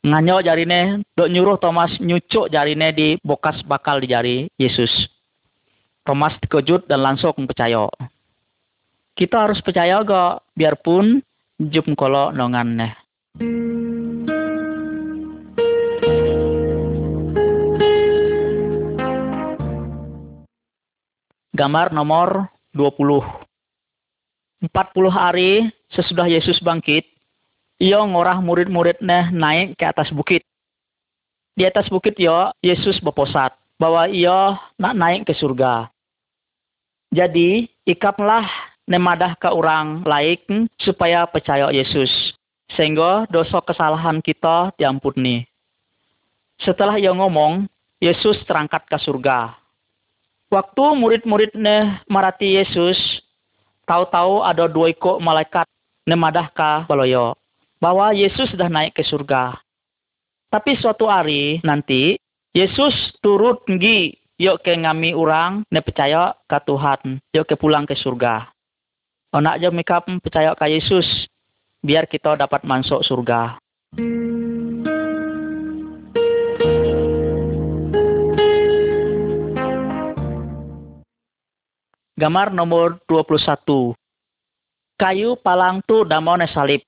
Nganyo 0.05 0.41
jarine, 0.41 1.05
dok 1.13 1.29
nyuruh 1.29 1.61
Thomas 1.61 1.93
nyucuk 2.01 2.49
jarine 2.49 2.97
di 2.97 3.09
bokas 3.21 3.61
bakal 3.69 4.01
di 4.01 4.09
jari 4.09 4.37
Yesus. 4.57 5.14
Thomas 6.05 6.37
terkejut 6.37 6.85
dan 6.85 7.01
langsung 7.01 7.33
percaya. 7.49 7.89
Kita 9.17 9.49
harus 9.49 9.65
percaya 9.65 10.05
gak, 10.05 10.45
biarpun 10.53 11.25
jum 11.57 11.97
kolo 11.97 12.29
nongan 12.29 12.93
Gambar 21.57 21.97
nomor 21.97 22.53
20. 22.77 24.69
40 24.69 24.69
hari 25.09 25.73
sesudah 25.89 26.29
Yesus 26.29 26.61
bangkit, 26.61 27.09
ia 27.81 28.03
ngorah 28.05 28.45
murid-muridnya 28.45 29.33
naik 29.33 29.81
ke 29.81 29.89
atas 29.89 30.13
bukit. 30.13 30.45
Di 31.57 31.65
atas 31.65 31.89
bukit 31.89 32.19
yo 32.21 32.53
Yesus 32.61 33.01
berposat 33.01 33.57
bahwa 33.81 34.05
ia 34.11 34.59
nak 34.77 34.95
naik 34.99 35.31
ke 35.31 35.33
surga. 35.39 35.94
Jadi 37.15 37.71
ikaplah 37.87 38.43
nemadah 38.91 39.39
ke 39.39 39.47
orang 39.47 40.03
lain 40.03 40.67
supaya 40.83 41.23
percaya 41.31 41.71
Yesus. 41.71 42.11
Sehingga 42.75 43.31
dosa 43.31 43.63
kesalahan 43.63 44.19
kita 44.19 44.75
diampuni. 44.75 45.47
Setelah 46.59 46.99
ia 46.99 47.15
ngomong, 47.15 47.71
Yesus 48.03 48.43
terangkat 48.51 48.83
ke 48.91 48.99
surga. 48.99 49.55
Waktu 50.51 50.85
murid-muridnya 50.99 52.03
marati 52.11 52.59
Yesus, 52.59 52.99
tahu-tahu 53.87 54.43
ada 54.43 54.67
dua 54.67 54.91
ikut 54.91 55.23
malaikat 55.23 55.71
nemadah 56.11 56.51
ke 56.51 56.71
baloyo 56.91 57.39
bahwa 57.79 58.11
Yesus 58.11 58.51
sudah 58.51 58.67
naik 58.67 58.99
ke 58.99 59.07
surga. 59.07 59.55
Tapi 60.51 60.75
suatu 60.83 61.07
hari 61.07 61.63
nanti 61.63 62.19
Yesus 62.55 62.95
turut 63.23 63.63
pergi 63.63 64.24
yuk 64.35 64.67
ke 64.67 64.75
ngami 64.75 65.15
orang 65.15 65.63
ne 65.71 65.79
percaya 65.79 66.35
ke 66.51 66.59
Tuhan, 66.67 67.23
yuk 67.31 67.47
ke 67.47 67.55
pulang 67.55 67.87
ke 67.87 67.95
surga. 67.95 68.51
Onak 69.35 69.63
aja 69.63 69.69
mereka 69.71 70.03
percaya 70.03 70.55
ke 70.55 70.67
Yesus 70.71 71.07
biar 71.83 72.07
kita 72.07 72.39
dapat 72.39 72.63
masuk 72.67 73.03
surga. 73.03 73.59
Gambar 82.15 82.55
nomor 82.55 83.03
21. 83.11 83.95
Kayu 84.95 85.35
palang 85.43 85.83
tu 85.83 86.07
damone 86.07 86.47
salib 86.47 86.87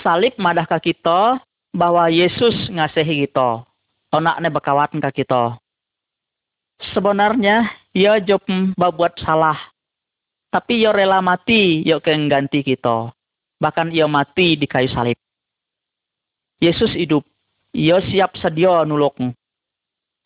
salib 0.00 0.32
madah 0.40 0.64
ke 0.64 0.92
kita 0.92 1.36
bahwa 1.76 2.08
Yesus 2.08 2.72
ngasihi 2.72 3.28
kita. 3.28 3.68
Onaknya 4.12 4.48
bekawatan 4.48 5.04
ke 5.04 5.24
kita. 5.24 5.61
Sebenarnya, 6.90 7.70
ia 7.94 8.18
job 8.18 8.42
buat 8.74 9.14
salah. 9.22 9.54
Tapi 10.50 10.82
ia 10.82 10.90
rela 10.90 11.22
mati, 11.22 11.86
ia 11.86 12.02
ganti 12.02 12.66
kita. 12.66 13.14
Bahkan 13.62 13.94
ia 13.94 14.10
mati 14.10 14.58
di 14.58 14.66
kayu 14.66 14.90
salib. 14.90 15.16
Yesus 16.58 16.90
hidup. 16.98 17.22
Ia 17.72 18.02
siap 18.02 18.36
sedia 18.36 18.82
nuluk. 18.82 19.16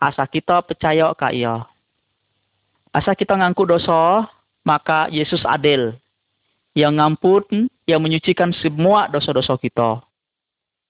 Asa 0.01 0.25
kita 0.25 0.65
percaya 0.65 1.13
ke 1.13 1.29
ia. 1.37 1.63
Asa 2.91 3.13
kita 3.13 3.37
ngangku 3.37 3.69
dosa, 3.69 4.27
maka 4.67 5.07
Yesus 5.15 5.45
adil 5.47 5.95
yang 6.77 7.01
ngampun, 7.01 7.73
yang 7.89 8.05
menyucikan 8.05 8.53
semua 8.53 9.09
dosa-dosa 9.09 9.57
kita. 9.57 10.05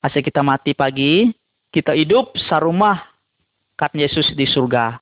Asal 0.03 0.23
kita 0.27 0.43
mati 0.43 0.75
pagi, 0.75 1.31
kita 1.71 1.95
hidup 1.95 2.35
sarumah 2.51 3.07
kat 3.79 3.95
Yesus 3.95 4.35
di 4.35 4.51
surga. 4.51 4.99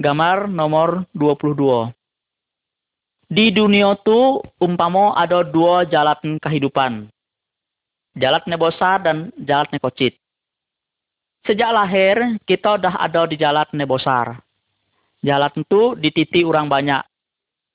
Gambar 0.00 0.48
nomor 0.48 1.04
22. 1.12 1.92
Di 3.28 3.52
dunia 3.52 3.92
tu 4.00 4.40
umpamo 4.56 5.12
ada 5.12 5.44
dua 5.44 5.84
jalan 5.84 6.40
kehidupan. 6.40 7.12
Jalan 8.16 8.44
nebosa 8.48 8.96
dan 8.96 9.28
jalan 9.36 9.68
nekocit. 9.68 10.16
Sejak 11.44 11.68
lahir, 11.76 12.40
kita 12.48 12.80
udah 12.80 12.96
ada 12.96 13.28
di 13.28 13.36
jalan 13.36 13.68
nebosar. 13.76 14.40
Jalan 15.20 15.52
itu 15.52 15.92
dititi 16.00 16.48
orang 16.48 16.72
banyak. 16.72 17.04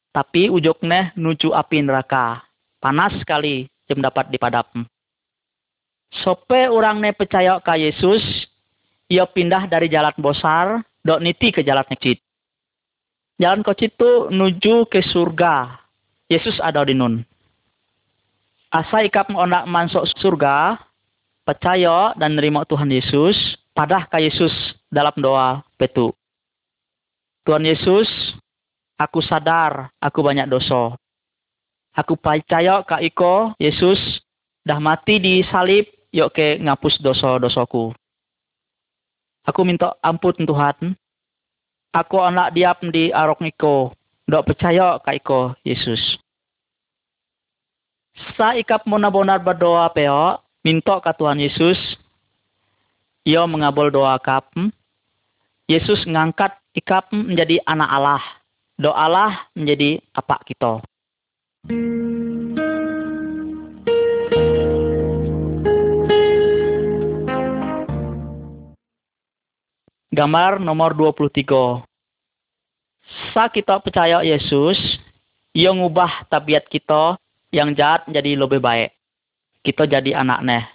Tapi 0.10 0.50
ujungnya 0.50 1.14
nuju 1.14 1.54
api 1.54 1.86
neraka. 1.86 2.42
Panas 2.82 3.14
sekali 3.22 3.70
jam 3.86 4.02
dapat 4.02 4.34
dipadap. 4.34 4.74
Sope 6.26 6.74
orang 6.74 7.06
percaya 7.14 7.62
ke 7.62 7.86
Yesus, 7.86 8.50
ia 9.14 9.30
pindah 9.30 9.70
dari 9.70 9.94
jalan 9.94 10.18
bosar, 10.18 10.82
dok 11.06 11.22
niti 11.22 11.54
ke 11.54 11.62
jalan 11.62 11.86
kecil. 11.86 12.18
Jalan 13.38 13.62
kecil 13.62 13.94
itu 13.94 14.12
nuju 14.34 14.89
ke 14.89 15.06
surga. 15.06 15.78
Yesus 16.26 16.58
ada 16.58 16.82
di 16.82 16.98
nun. 16.98 17.22
Asa 18.74 19.06
ikap 19.06 19.30
onak 19.30 19.70
masuk 19.70 20.10
surga, 20.18 20.82
percaya 21.46 22.18
dan 22.18 22.34
nerima 22.34 22.65
Tuhan 22.65 22.89
Yesus, 22.89 23.38
padah 23.78 24.10
ke 24.10 24.18
Yesus 24.26 24.52
dalam 24.89 25.13
doa 25.22 25.62
petu. 25.78 26.10
Tuhan 27.46 27.62
Yesus, 27.62 28.10
aku 28.98 29.22
sadar 29.22 29.94
aku 30.02 30.26
banyak 30.26 30.50
dosa. 30.50 30.98
Aku 31.96 32.18
percaya 32.20 32.84
ke 32.84 33.08
Iko, 33.08 33.56
Yesus, 33.62 34.02
dah 34.65 34.82
mati 34.82 35.22
di 35.22 35.39
salib, 35.48 35.88
yuk 36.12 36.34
ke 36.36 36.60
ngapus 36.60 37.00
dosa-dosaku. 37.00 37.96
Aku 39.46 39.62
minta 39.62 39.94
ampun 40.02 40.34
Tuhan. 40.34 40.98
Aku 41.96 42.20
anak 42.20 42.52
diap 42.58 42.84
di 42.92 43.14
arok 43.14 43.40
Iko, 43.46 43.96
dok 44.28 44.52
percaya 44.52 45.00
ke 45.00 45.16
Iko, 45.22 45.56
Yesus. 45.64 46.02
Sa 48.36 48.56
ikap 48.56 48.84
benar-benar 48.84 49.40
berdoa 49.40 49.88
peo, 49.92 50.40
minta 50.66 51.00
ke 51.00 51.12
Tuhan 51.16 51.40
Yesus, 51.40 51.80
ia 53.26 53.44
mengabul 53.48 53.90
doa 53.92 54.20
kap, 54.22 54.50
Yesus 55.66 56.06
ngangkat 56.06 56.54
ikap 56.78 57.10
menjadi 57.10 57.58
anak 57.66 57.90
Allah. 57.90 58.24
Doa 58.78 58.96
Allah 59.08 59.32
menjadi 59.58 60.04
apa 60.14 60.38
kita. 60.46 60.84
Gambar 70.15 70.63
nomor 70.63 70.95
23. 70.95 71.84
Sa 73.36 73.51
kita 73.51 73.84
percaya 73.84 74.23
Yesus, 74.23 74.80
ia 75.51 75.75
ngubah 75.75 76.32
tabiat 76.32 76.71
kita 76.71 77.19
yang 77.51 77.75
jahat 77.75 78.08
menjadi 78.08 78.32
lebih 78.39 78.63
baik 78.63 78.95
kita 79.65 79.89
jadi 79.89 80.21
anaknya. 80.21 80.69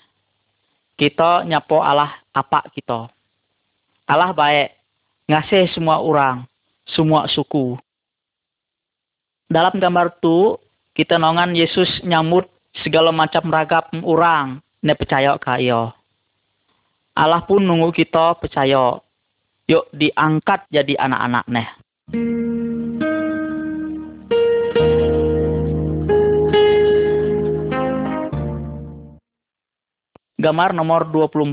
Kita 0.99 1.47
nyapo 1.47 1.79
Allah 1.79 2.19
apa 2.35 2.67
kita. 2.75 3.07
Allah 4.11 4.35
baik, 4.35 4.75
ngasih 5.31 5.71
semua 5.71 6.03
orang, 6.03 6.43
semua 6.91 7.31
suku. 7.31 7.79
Dalam 9.47 9.79
gambar 9.79 10.19
itu, 10.19 10.59
kita 10.99 11.17
nongan 11.17 11.55
Yesus 11.55 11.87
nyambut 12.03 12.51
segala 12.83 13.15
macam 13.15 13.47
ragam 13.47 14.03
orang, 14.03 14.59
ne 14.83 14.93
percaya 14.99 15.39
ke 15.39 15.63
iyo. 15.63 15.95
Allah 17.15 17.47
pun 17.47 17.63
nunggu 17.63 17.95
kita 17.95 18.35
percaya. 18.43 18.99
Yuk 19.71 19.87
diangkat 19.95 20.67
jadi 20.75 20.99
anak-anak 20.99 21.47
neh. 21.47 21.69
gambar 30.41 30.73
nomor 30.73 31.05
24. 31.13 31.53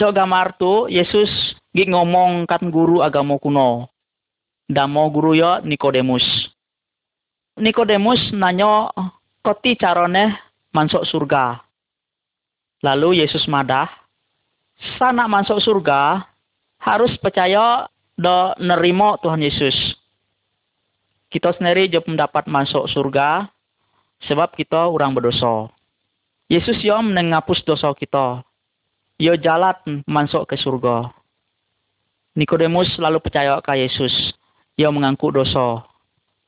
Cok 0.00 0.12
gambar 0.16 0.56
tu 0.56 0.88
Yesus 0.88 1.28
gi 1.76 1.84
ngomong 1.84 2.48
kan 2.48 2.72
guru 2.72 3.04
agama 3.04 3.36
kuno. 3.36 3.92
Damo 4.64 5.12
guru 5.12 5.36
yo 5.36 5.60
Nikodemus. 5.62 6.24
Nikodemus 7.60 8.32
nanyo 8.32 8.88
koti 9.44 9.76
carone 9.76 10.40
masuk 10.72 11.04
surga. 11.04 11.60
Lalu 12.80 13.26
Yesus 13.26 13.44
madah, 13.50 13.90
sana 14.96 15.26
masuk 15.26 15.58
surga 15.58 16.22
harus 16.88 17.12
percaya 17.20 17.84
do 18.16 18.56
nerimo 18.58 19.20
Tuhan 19.20 19.44
Yesus. 19.44 19.76
Kita 21.28 21.52
sendiri 21.52 21.92
juga 21.92 22.08
mendapat 22.08 22.48
masuk 22.48 22.88
surga 22.88 23.52
sebab 24.24 24.56
kita 24.56 24.88
orang 24.88 25.12
berdosa. 25.12 25.68
Yesus 26.48 26.80
yo 26.80 26.96
menengapus 27.04 27.60
dosa 27.68 27.92
kita. 27.92 28.40
Yo 29.20 29.36
jalan 29.36 30.00
masuk 30.08 30.48
ke 30.48 30.56
surga. 30.56 31.12
Nikodemus 32.32 32.88
lalu 32.96 33.20
percaya 33.20 33.60
ke 33.60 33.76
Yesus. 33.76 34.32
Ia 34.80 34.88
mengaku 34.88 35.28
dosa. 35.34 35.84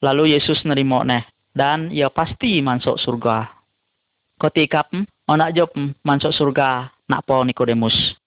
Lalu 0.01 0.39
Yesus 0.39 0.65
nerimo 0.65 1.05
neh. 1.05 1.27
Dan 1.53 1.93
ia 1.93 2.09
pasti 2.09 2.63
masuk 2.65 2.97
surga. 2.97 3.53
Ketika 4.41 4.89
onak 5.29 5.53
job 5.53 5.69
masuk 6.01 6.33
surga 6.33 6.89
nak 7.11 7.27
po 7.29 7.45
Nikodemus. 7.45 8.20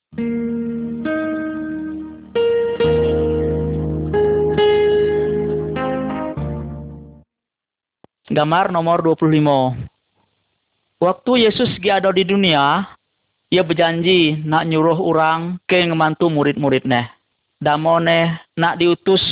Gambar 8.31 8.71
nomor 8.71 9.03
25. 9.03 9.33
Waktu 11.03 11.31
Yesus 11.43 11.75
ada 11.83 12.11
di 12.15 12.23
dunia, 12.23 12.87
ia 13.51 13.63
berjanji 13.65 14.39
nak 14.47 14.63
nyuruh 14.69 14.95
orang 14.95 15.59
ke 15.67 15.83
ngemantu 15.83 16.31
murid-muridnya 16.31 17.11
damone 17.63 18.43
nak 18.59 18.75
diutus 18.75 19.23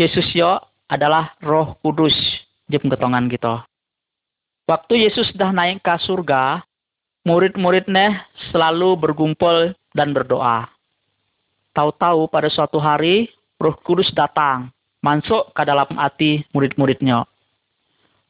Yesus 0.00 0.24
yo 0.32 0.56
adalah 0.88 1.36
Roh 1.44 1.76
Kudus 1.84 2.16
di 2.64 2.80
ketongan 2.80 3.28
kita. 3.28 3.68
Waktu 4.64 5.04
Yesus 5.04 5.28
sudah 5.36 5.52
naik 5.52 5.84
ke 5.84 5.92
surga, 6.00 6.64
murid-muridnya 7.28 8.24
selalu 8.48 8.96
bergumpul 8.96 9.76
dan 9.92 10.16
berdoa. 10.16 10.72
Tahu-tahu 11.76 12.32
pada 12.32 12.48
suatu 12.48 12.80
hari 12.80 13.28
Roh 13.60 13.76
Kudus 13.84 14.08
datang, 14.16 14.72
masuk 15.04 15.52
ke 15.52 15.62
dalam 15.68 15.86
hati 16.00 16.48
murid-muridnya. 16.56 17.28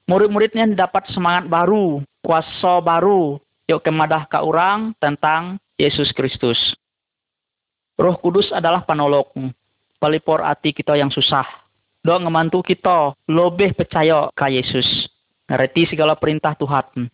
Murid-muridnya 0.05 0.69
dapat 0.77 1.09
semangat 1.17 1.49
baru, 1.49 2.05
kuasa 2.21 2.85
baru, 2.85 3.41
yuk 3.65 3.81
kemadah 3.81 4.29
ke 4.29 4.37
orang 4.37 4.93
tentang 5.01 5.57
Yesus 5.81 6.13
Kristus. 6.13 6.61
Roh 7.97 8.13
Kudus 8.21 8.53
adalah 8.53 8.85
penolong, 8.85 9.55
pelipur 9.97 10.45
hati 10.45 10.77
kita 10.77 10.93
yang 11.01 11.09
susah. 11.09 11.49
Doa 12.05 12.21
ngemantu 12.21 12.61
kita 12.61 13.17
lebih 13.25 13.73
percaya 13.73 14.29
ke 14.37 14.47
Yesus. 14.53 15.09
Ngerti 15.49 15.97
segala 15.97 16.13
perintah 16.21 16.53
Tuhan. 16.53 17.09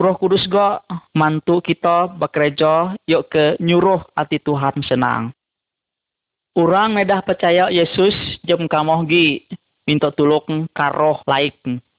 Roh 0.00 0.16
Kudus 0.16 0.48
go 0.48 0.80
mantu 1.12 1.60
kita 1.60 2.08
bekerja 2.08 2.96
yuk 3.04 3.28
ke 3.28 3.60
nyuruh 3.60 4.00
hati 4.16 4.40
Tuhan 4.40 4.80
senang. 4.80 5.36
Orang 6.56 6.96
medah 6.96 7.20
percaya 7.20 7.68
Yesus 7.68 8.14
jam 8.48 8.64
kamu 8.64 9.04
gi 9.10 9.28
minta 9.84 10.08
tulung 10.14 10.70
karoh 10.72 11.20
laik 11.28 11.58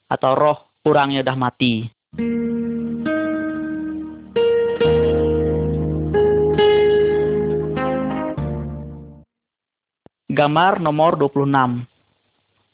atau 0.10 0.32
roh 0.34 0.58
orang 0.90 1.14
yang 1.14 1.24
dah 1.24 1.38
mati. 1.38 1.86
Gambar 10.30 10.82
nomor 10.82 11.18
26. 11.18 11.86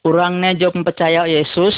Urangnya 0.06 0.54
jawab 0.54 0.86
percaya 0.86 1.26
Yesus, 1.26 1.74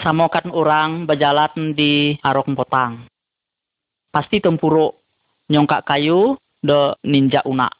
samokan 0.00 0.48
orang 0.48 1.04
berjalan 1.04 1.76
di 1.76 2.16
arok 2.24 2.56
potang. 2.56 3.04
Pasti 4.10 4.40
tempuruk, 4.40 4.96
nyongkak 5.52 5.84
kayu, 5.84 6.40
do 6.64 6.96
ninja 7.04 7.44
unak. 7.44 7.74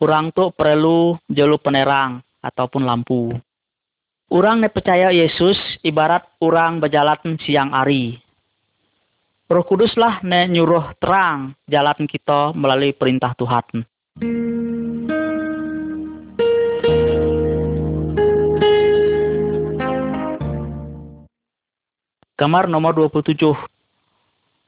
Urang 0.00 0.32
tuh 0.32 0.52
perlu 0.56 1.20
jalur 1.28 1.60
penerang 1.60 2.24
ataupun 2.40 2.82
lampu. 2.84 3.32
Urang 4.26 4.58
ne 4.58 4.66
percaya 4.66 5.14
Yesus 5.14 5.54
ibarat 5.86 6.26
urang 6.42 6.82
berjalan 6.82 7.38
siang 7.46 7.70
hari. 7.70 8.18
Roh 9.46 9.62
Kuduslah 9.62 10.18
ne 10.26 10.50
nyuruh 10.50 10.98
terang 10.98 11.54
jalan 11.70 12.10
kita 12.10 12.50
melalui 12.50 12.90
perintah 12.90 13.38
Tuhan. 13.38 13.86
Kamar 22.34 22.66
nomor 22.66 22.98
27. 22.98 23.38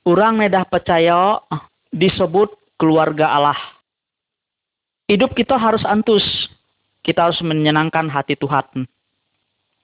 Orang 0.07 0.39
nedah 0.39 0.63
percaya 0.71 1.43
disebut 1.91 2.55
keluarga 2.79 3.35
Allah. 3.35 3.59
Hidup 5.11 5.35
kita 5.35 5.59
harus 5.59 5.83
antus. 5.83 6.23
Kita 7.03 7.27
harus 7.27 7.43
menyenangkan 7.43 8.07
hati 8.07 8.39
Tuhan. 8.39 8.87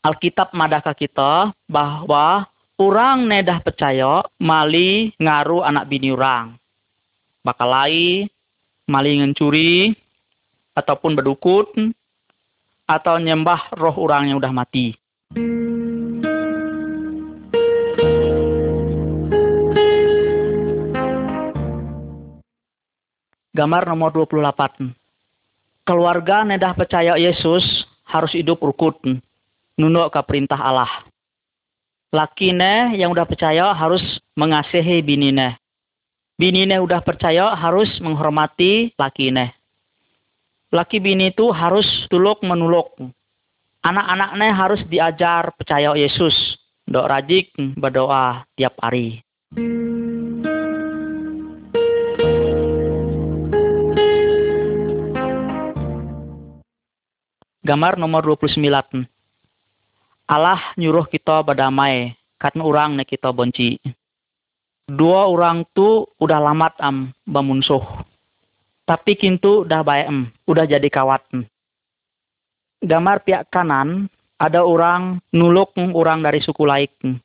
Alkitab 0.05 0.53
madaka 0.53 0.93
kita 0.93 1.57
bahwa 1.64 2.45
orang 2.77 3.25
nedah 3.25 3.64
percaya 3.64 4.21
mali 4.37 5.17
ngaruh 5.17 5.64
anak 5.64 5.88
bini 5.88 6.12
orang. 6.12 6.61
Bakalai, 7.40 8.29
mali 8.85 9.11
ngencuri, 9.17 9.97
ataupun 10.77 11.17
berdukun, 11.17 11.97
atau 12.85 13.17
nyembah 13.17 13.73
roh 13.81 13.97
orang 13.97 14.29
yang 14.29 14.37
udah 14.37 14.53
mati. 14.53 14.93
Gambar 23.57 23.88
nomor 23.88 24.12
28. 24.12 24.93
Keluarga 25.88 26.45
nedah 26.45 26.77
percaya 26.77 27.17
Yesus 27.17 27.64
harus 28.05 28.37
hidup 28.37 28.61
rukun. 28.61 29.25
Nunduk 29.74 30.14
ke 30.14 30.20
perintah 30.22 30.58
Allah. 30.58 30.90
Laki 32.14 32.54
ne 32.54 32.94
yang 32.94 33.10
udah 33.10 33.26
percaya 33.26 33.74
harus 33.74 34.02
mengasihi 34.38 35.02
bini 35.02 35.34
ne. 35.34 35.58
Bini 36.38 36.62
ne 36.62 36.78
udah 36.78 37.02
percaya 37.02 37.50
harus 37.58 37.90
menghormati 37.98 38.94
laki 38.94 39.34
ne. 39.34 39.50
Laki 40.70 41.02
bini 41.02 41.34
itu 41.34 41.50
harus 41.50 41.87
tuluk 42.06 42.38
menuluk. 42.46 42.94
Anak-anaknya 43.82 44.48
harus 44.54 44.80
diajar 44.87 45.50
percaya 45.58 45.90
Yesus. 45.98 46.34
Dok 46.87 47.10
rajik 47.10 47.50
berdoa 47.74 48.46
tiap 48.54 48.78
hari. 48.78 49.22
Gambar 57.64 57.96
nomor 57.96 58.22
29. 58.22 59.13
Allah 60.24 60.72
nyuruh 60.80 61.04
kita 61.04 61.44
berdamai, 61.44 62.16
karena 62.40 62.62
orang 62.64 62.96
nih 62.96 63.04
kita 63.04 63.28
benci. 63.28 63.76
Dua 64.88 65.28
orang 65.28 65.64
tu 65.72 66.08
udah 66.20 66.40
lamat 66.40 66.76
am 66.80 67.12
bamunsuh. 67.28 67.84
Tapi 68.84 69.16
kintu 69.16 69.64
dah 69.64 69.80
baik 69.80 70.06
am, 70.08 70.28
udah 70.44 70.64
jadi 70.68 70.88
kawat. 70.88 71.24
Gambar 72.84 73.24
pihak 73.24 73.48
kanan 73.48 74.12
ada 74.37 74.60
orang 74.60 75.20
nuluk 75.32 75.72
orang 75.76 76.20
dari 76.20 76.44
suku 76.44 76.68
lain. 76.68 77.20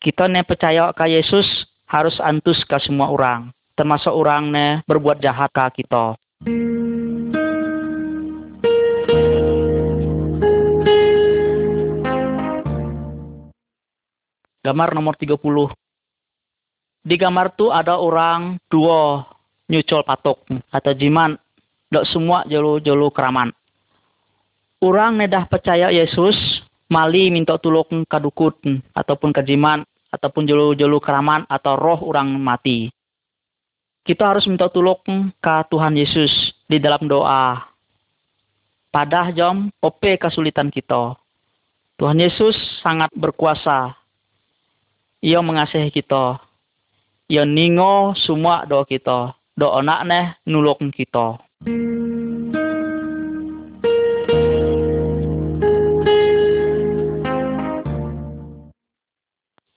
Kita 0.00 0.28
nih 0.28 0.48
percaya 0.48 0.96
ke 0.96 1.04
Yesus 1.12 1.44
harus 1.84 2.16
antus 2.24 2.64
ke 2.64 2.76
semua 2.80 3.12
orang, 3.12 3.52
termasuk 3.76 4.12
orang 4.12 4.48
nih 4.48 4.80
berbuat 4.88 5.20
jahat 5.20 5.52
ke 5.52 5.84
kita. 5.84 6.16
Gambar 14.60 14.92
nomor 14.92 15.16
30. 15.16 15.40
Di 17.00 17.16
gambar 17.16 17.56
tu 17.56 17.72
ada 17.72 17.96
orang 17.96 18.60
dua 18.68 19.24
nyucol 19.72 20.04
patok 20.04 20.44
atau 20.68 20.92
jiman. 20.92 21.40
Dok 21.88 22.04
semua 22.06 22.44
jolu-jolu 22.44 23.08
keraman. 23.08 23.50
Orang 24.84 25.16
nedah 25.16 25.48
percaya 25.48 25.88
Yesus 25.88 26.36
mali 26.92 27.32
minta 27.32 27.56
tulung 27.56 28.04
kadukut 28.04 28.60
ataupun 28.92 29.32
kejiman 29.32 29.82
ataupun 30.12 30.44
jolu-jolu 30.44 31.00
keraman 31.00 31.48
atau 31.48 31.80
roh 31.80 32.00
orang 32.04 32.28
mati. 32.36 32.92
Kita 34.04 34.28
harus 34.28 34.44
minta 34.44 34.68
tulung 34.68 35.32
ke 35.40 35.54
Tuhan 35.72 35.96
Yesus 35.96 36.32
di 36.68 36.76
dalam 36.76 37.08
doa. 37.08 37.64
Pada 38.92 39.32
jam 39.32 39.72
ope 39.80 40.20
kesulitan 40.20 40.68
kita. 40.68 41.16
Tuhan 41.96 42.16
Yesus 42.16 42.56
sangat 42.80 43.12
berkuasa 43.12 43.99
ia 45.20 45.44
mengasihi 45.44 45.92
kita. 45.92 46.40
Ia 47.28 47.44
ningo 47.44 48.16
semua 48.16 48.64
doa 48.64 48.88
kita. 48.88 49.36
Doa 49.52 49.84
anak 49.84 50.00
neh 50.08 50.26
nulung 50.48 50.88
kita. 50.88 51.36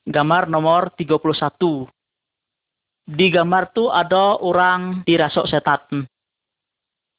Gambar 0.08 0.48
nomor 0.48 0.96
31. 0.96 1.92
Di 3.04 3.28
gambar 3.28 3.76
tu 3.76 3.92
ada 3.92 4.40
orang 4.40 5.04
dirasuk 5.04 5.44
setan. 5.52 6.08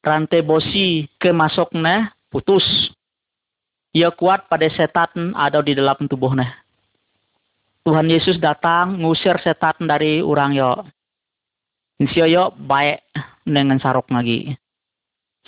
Rantai 0.01 0.41
bosi 0.41 1.05
ke 1.21 1.29
masuknya 1.29 2.09
putus. 2.33 2.65
Ia 3.93 4.09
kuat 4.09 4.49
pada 4.49 4.65
setan 4.73 5.37
ada 5.37 5.61
di 5.61 5.77
dalam 5.77 6.09
tubuhnya. 6.09 6.64
Tuhan 7.85 8.09
Yesus 8.09 8.41
datang 8.41 8.97
ngusir 8.97 9.37
setan 9.45 9.77
dari 9.85 10.17
orang 10.17 10.57
yo. 10.57 10.73
Insya 12.01 12.25
yo 12.25 12.49
baik 12.49 13.05
dengan 13.45 13.77
sarok 13.77 14.09
lagi. 14.09 14.57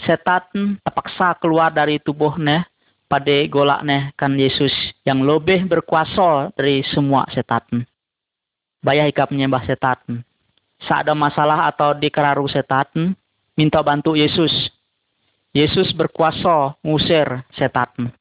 Setan 0.06 0.78
terpaksa 0.86 1.34
keluar 1.41 1.73
dari 1.73 1.97
tubuhnya 1.97 2.69
pada 3.10 3.41
golaknya 3.50 4.13
kan 4.13 4.38
Yesus 4.38 4.69
yang 5.02 5.26
lebih 5.26 5.65
berkuasa 5.65 6.54
dari 6.54 6.86
semua 6.86 7.26
setan. 7.34 7.89
Bayar 8.86 9.10
hikap 9.10 9.34
menyembah 9.34 9.65
setan. 9.65 10.21
Saat 10.86 11.10
ada 11.10 11.17
masalah 11.17 11.65
atau 11.73 11.97
dikeraru 11.97 12.45
setan, 12.45 13.17
minta 13.58 13.82
bantu 13.82 14.13
Yesus. 14.13 14.54
Yesus 15.58 15.89
berkuasa 15.89 16.78
ngusir 16.86 17.41
setan. 17.58 18.13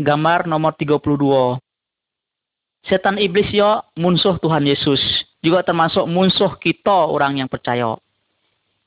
Gambar 0.00 0.48
nomor 0.48 0.72
32. 0.80 1.60
Setan 2.88 3.20
iblis 3.20 3.52
yo 3.52 3.84
musuh 4.00 4.40
Tuhan 4.40 4.64
Yesus. 4.64 5.00
Juga 5.44 5.60
termasuk 5.60 6.08
musuh 6.08 6.56
kita 6.56 7.12
orang 7.12 7.44
yang 7.44 7.48
percaya. 7.52 8.00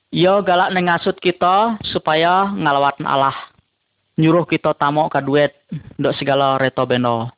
Yo 0.10 0.34
galak 0.42 0.74
nengasut 0.74 1.18
kita 1.22 1.78
supaya 1.86 2.50
ngalawatan 2.50 3.06
Allah 3.06 3.54
nyuruh 4.18 4.46
kita 4.46 4.78
tamu 4.78 5.10
ke 5.10 5.20
duit 5.26 5.52
untuk 5.98 6.14
segala 6.18 6.62
reto 6.62 6.86
bendo. 6.86 7.30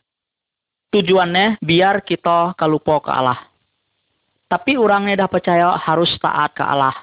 Tujuannya 0.92 1.60
biar 1.60 2.04
kita 2.04 2.56
kalupo 2.56 3.04
ke 3.04 3.12
Allah. 3.12 3.40
Tapi 4.48 4.80
orangnya 4.80 5.26
dah 5.26 5.30
percaya 5.32 5.76
harus 5.76 6.12
taat 6.22 6.56
ke 6.56 6.64
Allah. 6.64 6.96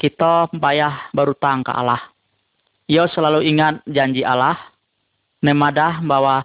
Kita 0.00 0.48
bayar 0.56 1.12
berutang 1.12 1.64
ke 1.64 1.72
Allah. 1.72 2.00
Ia 2.88 3.08
selalu 3.08 3.44
ingat 3.44 3.84
janji 3.88 4.24
Allah. 4.24 4.56
Nemadah 5.44 6.00
bahwa 6.00 6.40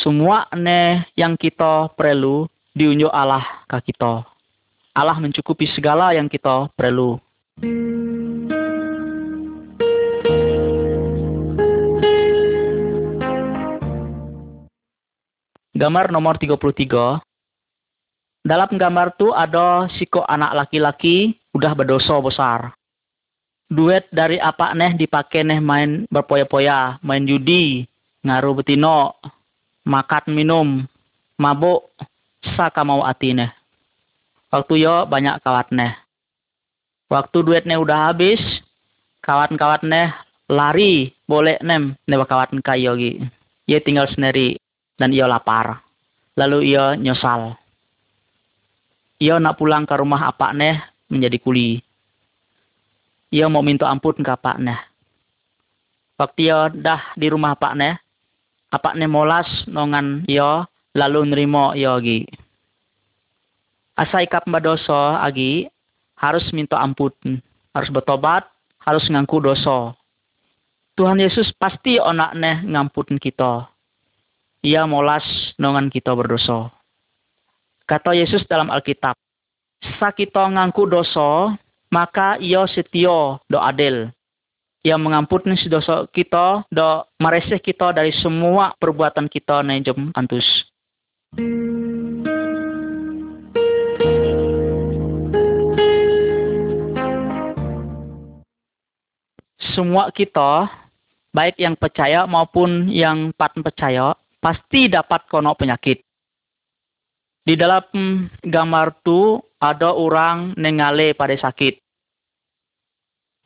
semua 0.00 0.48
ne 0.56 1.04
yang 1.12 1.36
kita 1.36 1.92
perlu 1.92 2.48
diunjuk 2.72 3.12
Allah 3.12 3.44
ke 3.68 3.92
kita. 3.92 4.24
Allah 4.96 5.20
mencukupi 5.20 5.68
segala 5.76 6.16
yang 6.16 6.32
kita 6.32 6.72
perlu. 6.72 7.20
Gambar 15.76 16.08
nomor 16.08 16.40
33. 16.40 17.20
Dalam 18.48 18.70
gambar 18.80 19.12
itu 19.12 19.28
ada 19.36 19.92
siko 20.00 20.24
anak 20.24 20.56
laki-laki 20.64 21.36
udah 21.52 21.76
berdosa 21.76 22.16
besar. 22.24 22.72
Duit 23.68 24.08
dari 24.08 24.40
apa 24.40 24.72
neh 24.72 24.96
dipakai 24.96 25.44
neh 25.44 25.60
main 25.60 26.08
berpoya-poya, 26.08 26.96
main 27.04 27.28
judi, 27.28 27.84
ngaruh 28.26 28.54
betino, 28.58 29.14
makan 29.86 30.24
minum, 30.34 30.68
mabuk, 31.38 31.90
saka 32.56 32.82
mau 32.82 33.06
ati 33.06 33.34
neh. 33.34 33.50
Waktu 34.48 34.80
yo 34.80 35.04
banyak 35.04 35.44
kawat 35.44 35.70
neh. 35.76 35.92
Waktu 37.08 37.36
duitnya 37.44 37.80
udah 37.80 38.12
habis, 38.12 38.40
kawan-kawan 39.24 39.84
neh 39.84 40.08
lari 40.48 41.12
boleh 41.28 41.60
nem 41.60 41.92
neba 42.08 42.24
kawan 42.24 42.64
kayo 42.64 42.96
gi. 42.96 43.20
Ia 43.68 43.84
tinggal 43.84 44.08
sendiri 44.08 44.56
dan 44.96 45.12
ia 45.12 45.28
lapar. 45.28 45.84
Lalu 46.36 46.72
ia 46.72 46.96
nyesal. 46.96 47.56
Ia 49.20 49.36
nak 49.36 49.60
pulang 49.60 49.84
ke 49.84 49.94
rumah 49.98 50.32
apa 50.32 50.56
neh 50.56 50.80
menjadi 51.12 51.36
kuli. 51.36 51.82
Ia 53.28 53.50
mau 53.52 53.60
minta 53.60 53.84
ampun 53.90 54.16
ke 54.24 54.30
apa 54.32 54.56
neh. 54.56 54.80
Waktu 56.16 56.40
ia 56.48 56.72
dah 56.72 57.12
di 57.20 57.28
rumah 57.28 57.52
apa 57.52 57.76
apa 58.68 58.92
neh 58.96 59.08
molas 59.08 59.48
nongan 59.68 60.24
ia 60.28 60.68
lalu 60.92 61.28
nerimo 61.28 61.72
ia 61.72 61.96
lagi. 61.96 62.28
Asa 63.98 64.22
ikap 64.22 64.46
dosa 64.62 65.18
agi 65.24 65.66
harus 66.14 66.46
minta 66.54 66.78
ampun, 66.78 67.12
harus 67.74 67.90
bertobat, 67.90 68.46
harus 68.84 69.02
ngangku 69.10 69.42
dosa. 69.42 69.94
Tuhan 70.94 71.18
Yesus 71.18 71.50
pasti 71.58 71.98
onak 71.98 72.34
neh 72.38 72.62
ngampun 72.66 73.18
kita 73.18 73.66
ia 74.62 74.86
molas 74.86 75.24
nongan 75.58 75.90
kita 75.90 76.14
berdosa. 76.14 76.70
Kata 77.88 78.12
Yesus 78.12 78.44
dalam 78.44 78.68
Alkitab, 78.68 79.16
sa 79.96 80.12
kita 80.12 80.44
ngangku 80.44 80.84
dosa, 80.90 81.56
maka 81.88 82.36
ia 82.42 82.66
setia 82.68 83.40
do 83.48 83.58
adil. 83.58 84.12
Ia 84.86 84.94
mengampuni 84.94 85.58
dosa 85.66 86.06
kita, 86.06 86.62
do 86.70 87.02
mereseh 87.18 87.58
kita 87.58 87.90
dari 87.90 88.14
semua 88.14 88.78
perbuatan 88.78 89.26
kita 89.26 89.66
nejem 89.66 90.14
antus. 90.14 90.46
Semua 99.74 100.14
kita, 100.14 100.70
baik 101.34 101.58
yang 101.58 101.74
percaya 101.74 102.26
maupun 102.30 102.86
yang 102.86 103.34
pat 103.34 103.54
percaya, 103.58 104.14
pasti 104.38 104.86
dapat 104.86 105.26
kono 105.26 105.58
penyakit. 105.58 106.02
Di 107.42 107.58
dalam 107.58 107.82
gambar 108.46 109.02
tu 109.02 109.42
ada 109.58 109.90
orang 109.90 110.54
nengale 110.54 111.18
pada 111.18 111.34
sakit. 111.34 111.87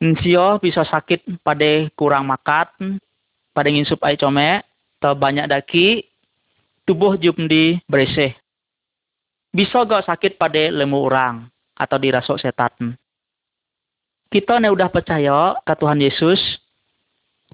Nsio 0.03 0.59
bisa 0.59 0.83
sakit 0.83 1.39
pada 1.39 1.87
kurang 1.95 2.27
makan, 2.27 2.99
pada 3.55 3.67
nginsup 3.71 4.03
air 4.03 4.19
come, 4.19 4.59
atau 4.99 5.15
banyak 5.15 5.47
daki, 5.47 6.03
tubuh 6.83 7.15
jum 7.15 7.47
di 7.47 7.79
bereseh. 7.87 8.35
Bisa 9.55 9.87
gak 9.87 10.03
sakit 10.11 10.35
pada 10.35 10.59
lemu 10.59 10.99
orang 11.07 11.47
atau 11.79 11.95
dirasuk 11.95 12.35
setan. 12.35 12.99
Kita 14.27 14.59
ne 14.59 14.67
udah 14.67 14.91
percaya 14.91 15.55
ke 15.63 15.73
Tuhan 15.77 16.03
Yesus, 16.03 16.41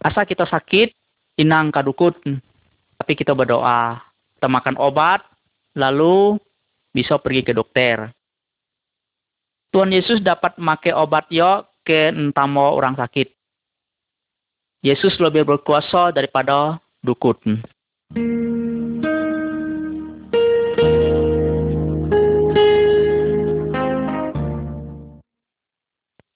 asa 0.02 0.26
kita 0.26 0.50
sakit, 0.50 0.96
inang 1.38 1.70
kadukut, 1.70 2.18
tapi 2.98 3.14
kita 3.14 3.38
berdoa, 3.38 4.00
kita 4.40 4.48
makan 4.50 4.80
obat, 4.80 5.22
lalu 5.78 6.40
bisa 6.96 7.20
pergi 7.22 7.46
ke 7.46 7.54
dokter. 7.54 8.10
Tuhan 9.70 9.94
Yesus 9.94 10.18
dapat 10.24 10.58
make 10.58 10.90
obat 10.90 11.30
yo 11.30 11.68
ke 11.90 12.14
entamo 12.14 12.78
orang 12.78 12.94
sakit. 12.94 13.34
Yesus 14.86 15.18
lebih 15.18 15.42
berkuasa 15.50 16.14
daripada 16.14 16.78
dukun. 17.02 17.66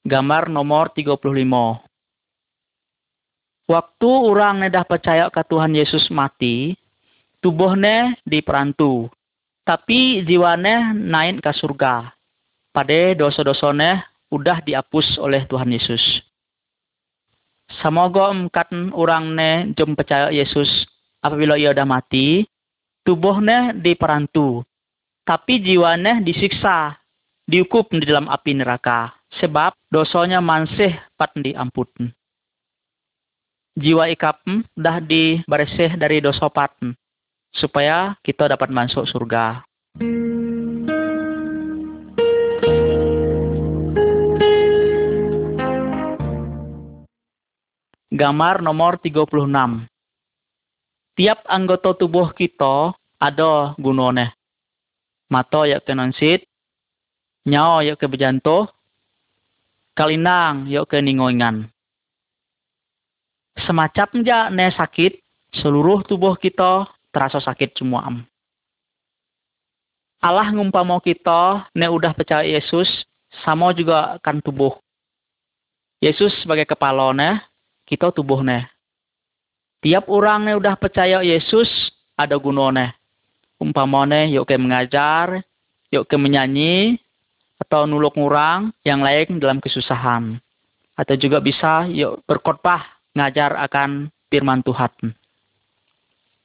Gambar 0.04 0.50
nomor 0.50 0.90
35. 0.98 1.22
Waktu 3.70 4.10
orang 4.10 4.66
nedah 4.66 4.84
percaya 4.90 5.30
ke 5.30 5.42
Tuhan 5.48 5.78
Yesus 5.78 6.10
mati, 6.10 6.74
tubuhnya 7.40 8.18
diperantu. 8.26 9.08
Tapi 9.64 10.26
jiwane 10.28 10.98
naik 10.98 11.46
ke 11.46 11.54
surga. 11.56 12.12
Pada 12.74 13.16
dosa-dosanya 13.16 14.13
udah 14.34 14.66
dihapus 14.66 15.22
oleh 15.22 15.46
Tuhan 15.46 15.70
Yesus. 15.70 16.02
Semoga 17.86 18.34
orang 18.98 19.38
ne 19.38 19.52
jom 19.78 19.94
percaya 19.94 20.34
Yesus 20.34 20.68
apabila 21.22 21.54
ia 21.54 21.70
udah 21.70 21.86
mati, 21.86 22.50
tubuhnya 23.06 23.78
diperantu. 23.78 24.66
Tapi 25.24 25.62
jiwane 25.62 26.26
disiksa, 26.26 26.98
dihukum 27.46 28.02
di 28.02 28.06
dalam 28.10 28.28
api 28.28 28.58
neraka. 28.58 29.14
Sebab 29.40 29.78
dosanya 29.90 30.44
mansih 30.44 30.94
pat 31.18 31.34
diampun 31.38 32.12
jiwa 33.74 34.06
ikapm 34.14 34.62
dah 34.78 35.02
dibersih 35.02 35.98
dari 35.98 36.22
dosa 36.22 36.46
patm 36.50 36.94
supaya 37.54 38.18
kita 38.26 38.50
dapat 38.50 38.70
masuk 38.70 39.06
surga. 39.10 39.66
Gambar 48.14 48.62
nomor 48.62 49.02
36. 49.02 49.26
Tiap 51.18 51.40
anggota 51.50 51.98
tubuh 51.98 52.30
kita 52.38 52.94
ada 53.18 53.74
gunone. 53.82 54.38
Mata 55.34 55.66
ya 55.66 55.82
ke 55.82 55.98
nonsit, 55.98 56.46
nyawa 57.50 57.82
ya 57.82 57.98
ke 57.98 58.06
bejanto, 58.06 58.70
kalinang 59.98 60.70
ya 60.70 60.86
ke 60.86 61.02
ningoingan 61.02 61.74
semacam 63.62 64.10
ja 64.26 64.50
ne 64.50 64.74
sakit 64.74 65.22
seluruh 65.62 66.02
tubuh 66.10 66.34
kita 66.38 66.90
terasa 67.14 67.38
sakit 67.38 67.78
semua. 67.78 68.10
Allah 70.24 70.50
ngumpamo 70.50 70.98
kita 71.04 71.68
ne 71.76 71.88
udah 71.92 72.16
percaya 72.16 72.48
Yesus 72.48 72.88
sama 73.44 73.76
juga 73.76 74.18
kan 74.24 74.40
tubuh. 74.42 74.74
Yesus 76.02 76.34
sebagai 76.44 76.68
kepala 76.68 77.14
ne, 77.16 77.40
kita 77.88 78.12
tubuh 78.12 78.42
ne. 78.42 78.68
Tiap 79.84 80.08
orang 80.08 80.48
ne 80.48 80.54
udah 80.56 80.80
percaya 80.80 81.20
Yesus 81.20 81.68
ada 82.16 82.40
gunone. 82.40 82.96
Umpamane 83.60 84.32
yuk 84.32 84.48
ke 84.48 84.56
mengajar, 84.60 85.44
yuk 85.92 86.08
ke 86.08 86.16
menyanyi, 86.16 87.00
atau 87.60 87.88
nuluk 87.88 88.16
ngurang 88.16 88.76
yang 88.84 89.04
lain 89.04 89.40
dalam 89.40 89.60
kesusahan. 89.64 90.40
Atau 90.96 91.16
juga 91.20 91.44
bisa 91.44 91.88
yuk 91.92 92.24
berkhotbah 92.28 92.84
ngajar 93.16 93.56
akan 93.70 94.12
firman 94.32 94.64
Tuhan. 94.64 95.16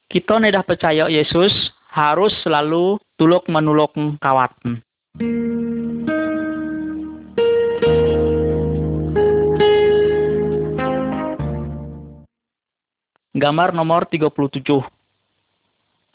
Kita 0.09 0.41
nedah 0.41 0.65
percaya 0.65 1.05
Yesus 1.05 1.53
harus 1.93 2.33
selalu 2.41 2.97
tuluk 3.17 3.45
menuluk 3.49 3.93
kawat. 4.21 4.53
Gambar 13.37 13.77
nomor 13.77 14.09
37. 14.09 14.81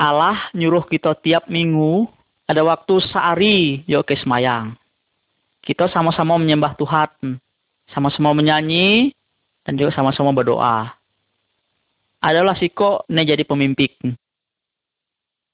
Allah 0.02 0.50
nyuruh 0.50 0.82
kita 0.90 1.14
tiap 1.22 1.46
minggu 1.46 2.10
ada 2.50 2.66
waktu 2.66 2.98
sehari 3.06 3.86
yuk 3.86 4.10
ke 4.10 4.18
semayang. 4.18 4.74
Kita 5.62 5.86
sama-sama 5.94 6.34
menyembah 6.42 6.74
Tuhan, 6.74 7.38
sama-sama 7.94 8.34
menyanyi, 8.34 9.14
dan 9.62 9.78
juga 9.78 9.94
sama-sama 9.94 10.34
berdoa. 10.34 10.90
Adalah 12.18 12.58
siko 12.58 13.06
ne 13.06 13.22
jadi 13.22 13.46
pemimpin. 13.46 14.18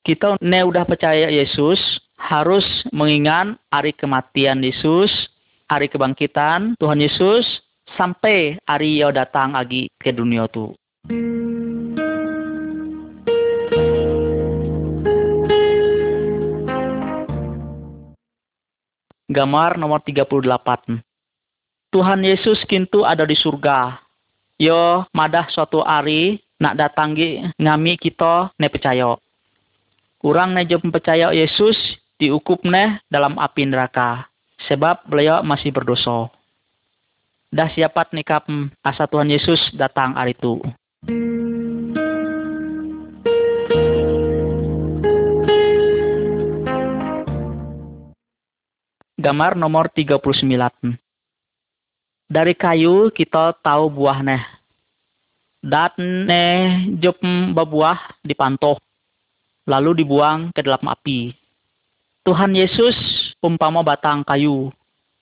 Kita 0.01 0.41
ne 0.41 0.65
udah 0.65 0.89
percaya 0.89 1.29
Yesus 1.29 1.77
harus 2.17 2.65
mengingat 2.89 3.61
hari 3.69 3.93
kematian 3.93 4.65
Yesus, 4.65 5.13
hari 5.69 5.93
kebangkitan 5.93 6.73
Tuhan 6.81 7.05
Yesus, 7.05 7.45
sampai 8.01 8.57
hari 8.65 9.05
ia 9.05 9.13
datang 9.13 9.53
lagi 9.53 9.93
ke 10.01 10.09
dunia 10.09 10.49
tu. 10.49 10.73
Gambar 19.31 19.79
nomor 19.79 20.03
38. 20.07 21.03
Tuhan 21.91 22.21
Yesus 22.23 22.63
kintu 22.71 23.03
ada 23.03 23.27
di 23.27 23.35
surga. 23.35 23.99
Yo 24.55 25.03
madah 25.11 25.51
suatu 25.51 25.83
hari 25.83 26.39
nak 26.63 26.79
datangi 26.79 27.43
ngami 27.59 27.99
kita 27.99 28.55
ne 28.55 28.71
percaya. 28.71 29.19
Kurang 30.23 30.55
ne 30.55 30.63
jom 30.63 30.95
percaya 30.95 31.35
Yesus 31.35 31.75
diukup 32.23 32.63
ne 32.63 33.03
dalam 33.11 33.35
api 33.35 33.67
neraka. 33.67 34.31
Sebab 34.71 35.11
beliau 35.11 35.43
masih 35.43 35.75
berdosa. 35.75 36.31
Dah 37.51 37.67
siapat 37.67 38.15
nikap 38.15 38.47
asa 38.87 39.11
Tuhan 39.11 39.27
Yesus 39.27 39.59
datang 39.75 40.15
hari 40.15 40.39
itu. 40.39 40.63
Gambar 49.21 49.53
nomor 49.53 49.93
39. 49.93 50.97
Dari 52.25 52.57
kayu 52.57 53.13
kita 53.13 53.53
tahu 53.61 53.93
buahnya. 53.93 54.41
Dat 55.61 55.93
ne 56.01 56.89
jop 56.97 57.21
berbuah 57.53 58.25
dipantoh. 58.25 58.81
Lalu 59.69 60.01
dibuang 60.01 60.49
ke 60.57 60.65
dalam 60.65 60.89
api. 60.89 61.37
Tuhan 62.25 62.57
Yesus 62.57 62.97
umpama 63.45 63.85
batang 63.85 64.25
kayu. 64.25 64.73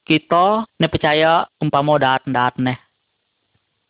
Kita 0.07 0.63
ne 0.79 0.87
percaya 0.87 1.51
umpama 1.59 1.99
dat-dat 1.99 2.55
ne. 2.63 2.79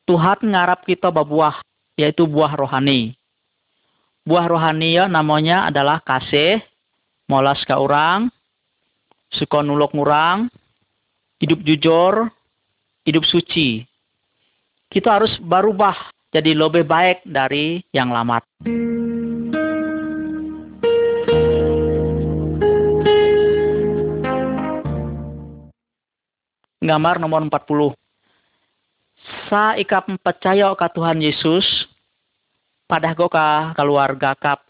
Tuhan 0.08 0.40
ngarap 0.40 0.88
kita 0.88 1.12
berbuah, 1.12 1.60
yaitu 1.98 2.30
buah 2.30 2.54
rohani. 2.54 3.18
Buah 4.22 4.46
rohani 4.46 4.94
ya 4.94 5.10
namanya 5.10 5.66
adalah 5.66 5.98
kasih, 5.98 6.62
molas 7.26 7.58
ke 7.66 7.74
orang, 7.74 8.30
suka 9.34 9.66
nulok 9.66 9.90
ngurang, 9.98 10.46
hidup 11.42 11.58
jujur, 11.66 12.30
hidup 13.02 13.26
suci. 13.26 13.82
Kita 14.88 15.18
harus 15.18 15.34
berubah 15.42 16.14
jadi 16.30 16.54
lebih 16.54 16.86
baik 16.86 17.26
dari 17.26 17.82
yang 17.90 18.14
lama. 18.14 18.38
Gambar 26.78 27.20
nomor 27.20 27.42
40. 27.44 28.07
Sa 29.48 29.76
ikap 29.76 30.08
percaya 30.20 30.72
ke 30.72 30.86
Tuhan 30.94 31.18
Yesus, 31.20 31.64
pada 32.88 33.12
go 33.12 33.28
ka 33.28 33.76
keluarga 33.76 34.32
kap 34.32 34.64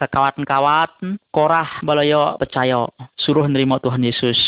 kekawatan-kawatan 0.00 1.20
korah 1.28 1.82
baloyo 1.84 2.38
percaya 2.40 2.88
suruh 3.20 3.44
nerima 3.50 3.76
Tuhan 3.82 4.00
Yesus. 4.00 4.38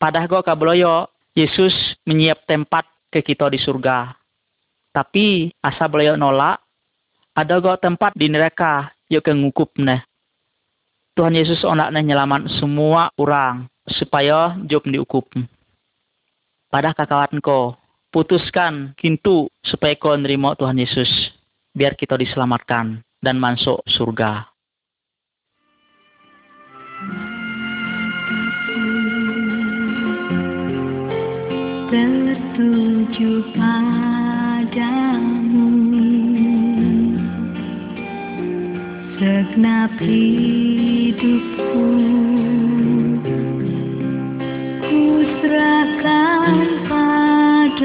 Padahal 0.00 0.26
go 0.26 0.40
kabloyo 0.42 1.06
Yesus 1.38 1.74
menyiap 2.08 2.42
tempat 2.48 2.88
ke 3.14 3.22
kita 3.22 3.46
di 3.46 3.62
surga. 3.62 4.16
Tapi 4.90 5.50
asa 5.62 5.86
beliau 5.86 6.18
nolak, 6.18 6.58
ada 7.34 7.58
go 7.62 7.74
tempat 7.78 8.14
di 8.14 8.30
neraka 8.30 8.90
yuk 9.10 9.22
ke 9.26 9.32
ngukup 9.34 9.74
neh. 9.78 10.02
Tuhan 11.14 11.38
Yesus 11.38 11.62
onak 11.62 11.94
neh 11.94 12.02
nyelamat 12.02 12.50
semua 12.58 13.10
orang 13.14 13.70
supaya 13.86 14.58
job 14.66 14.82
diukup. 14.86 15.30
Padahal 16.74 16.94
kakawatan 16.98 17.38
ko, 17.38 17.78
putuskan 18.14 18.94
kintu 18.94 19.50
supaya 19.66 19.98
kau 19.98 20.14
nerima 20.14 20.54
Tuhan 20.54 20.78
Yesus. 20.78 21.10
Biar 21.74 21.98
kita 21.98 22.14
diselamatkan 22.14 23.02
dan 23.18 23.42
masuk 23.42 23.82
surga. 23.90 24.46
Tertuju 31.90 33.30
padamu 33.58 35.66
Segenap 39.18 39.90
hidupku 39.98 41.86
Ku 44.86 45.02
serahkan 45.42 46.13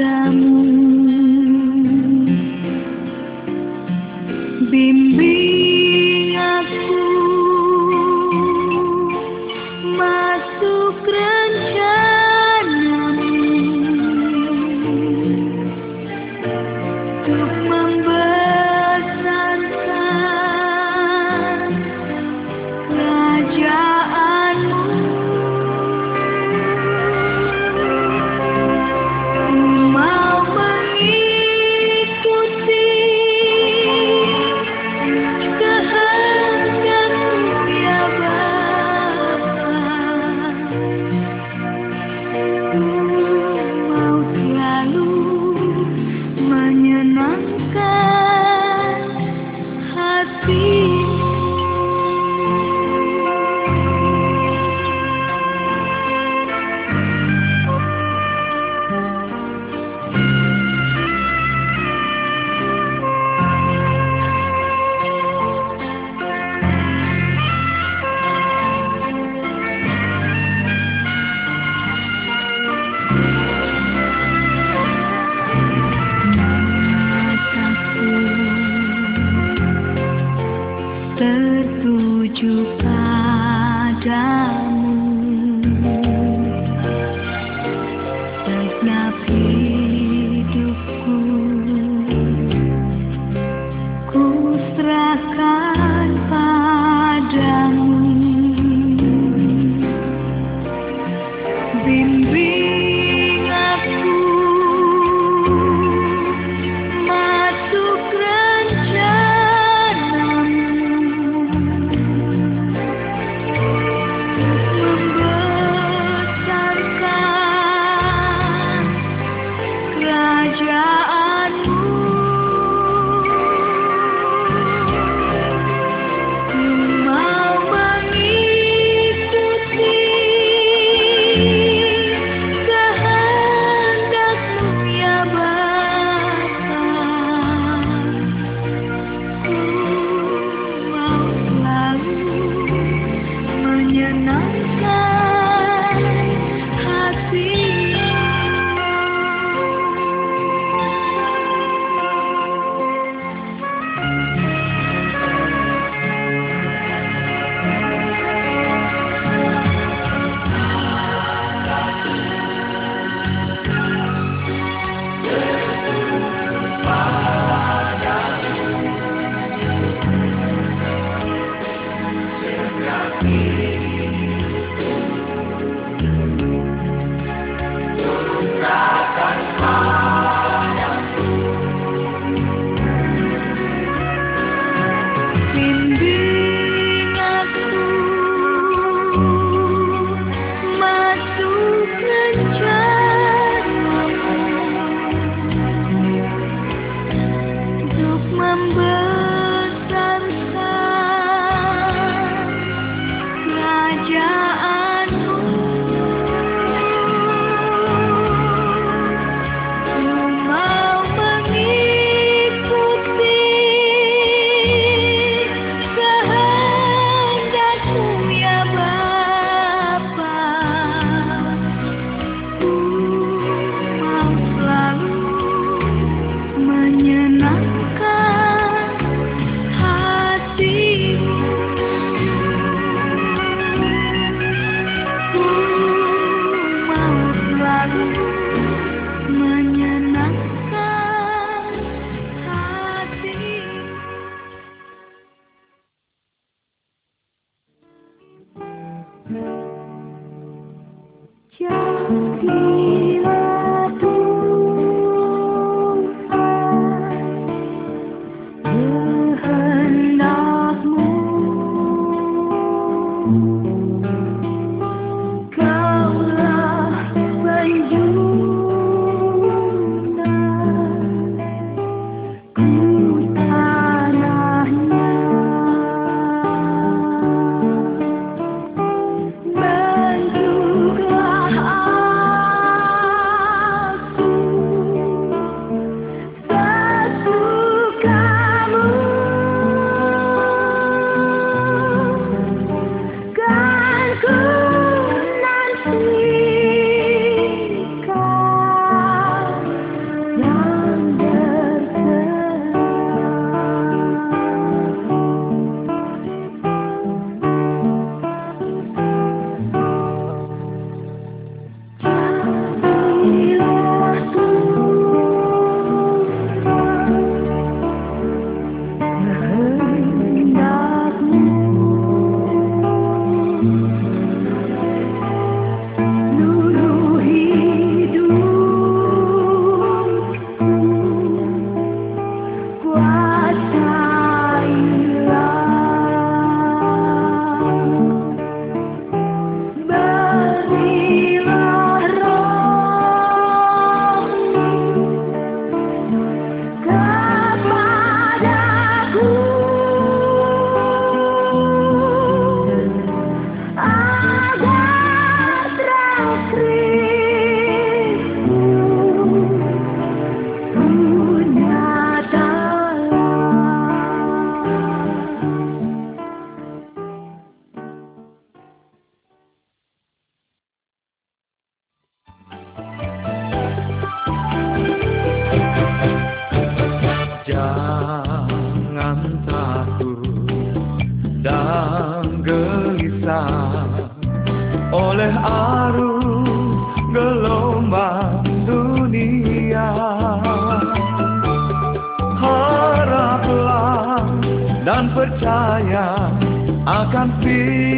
padamu. 0.00 0.64
Bimbing 4.70 5.09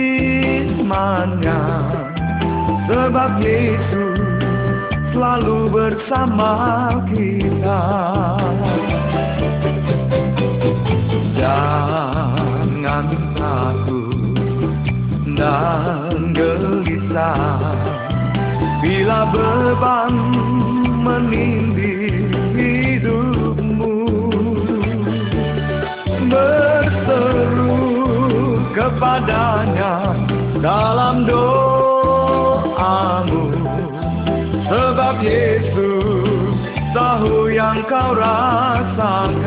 firman-Nya 0.03 1.63
sebab 2.91 3.39
Yesus 3.39 4.19
selalu 5.15 5.71
bersama 5.71 6.53
kita. 7.15 7.85
Jangan 11.39 13.07
takut 13.39 14.83
dan 15.39 16.35
gelisah 16.35 17.63
bila 18.83 19.31
beban 19.31 20.15
menindih 21.07 22.31
hidupmu. 22.59 23.95
Berseru 26.33 26.82
kepadanya 28.93 30.13
dalam 30.61 31.25
doamu 31.25 32.77
sebab 34.69 35.17
Yesus 35.25 36.53
tahu 36.93 37.49
yang 37.49 37.81
kau 37.89 38.13
rasakan. 38.13 39.41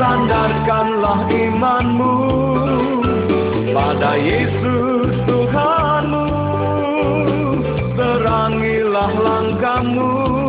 Sandarkanlah 0.00 1.28
imanmu 1.28 2.16
pada 3.76 4.16
Yesus 4.16 5.12
Tuhanmu. 5.28 6.24
Serangilah 8.00 9.12
langkahmu 9.20 10.40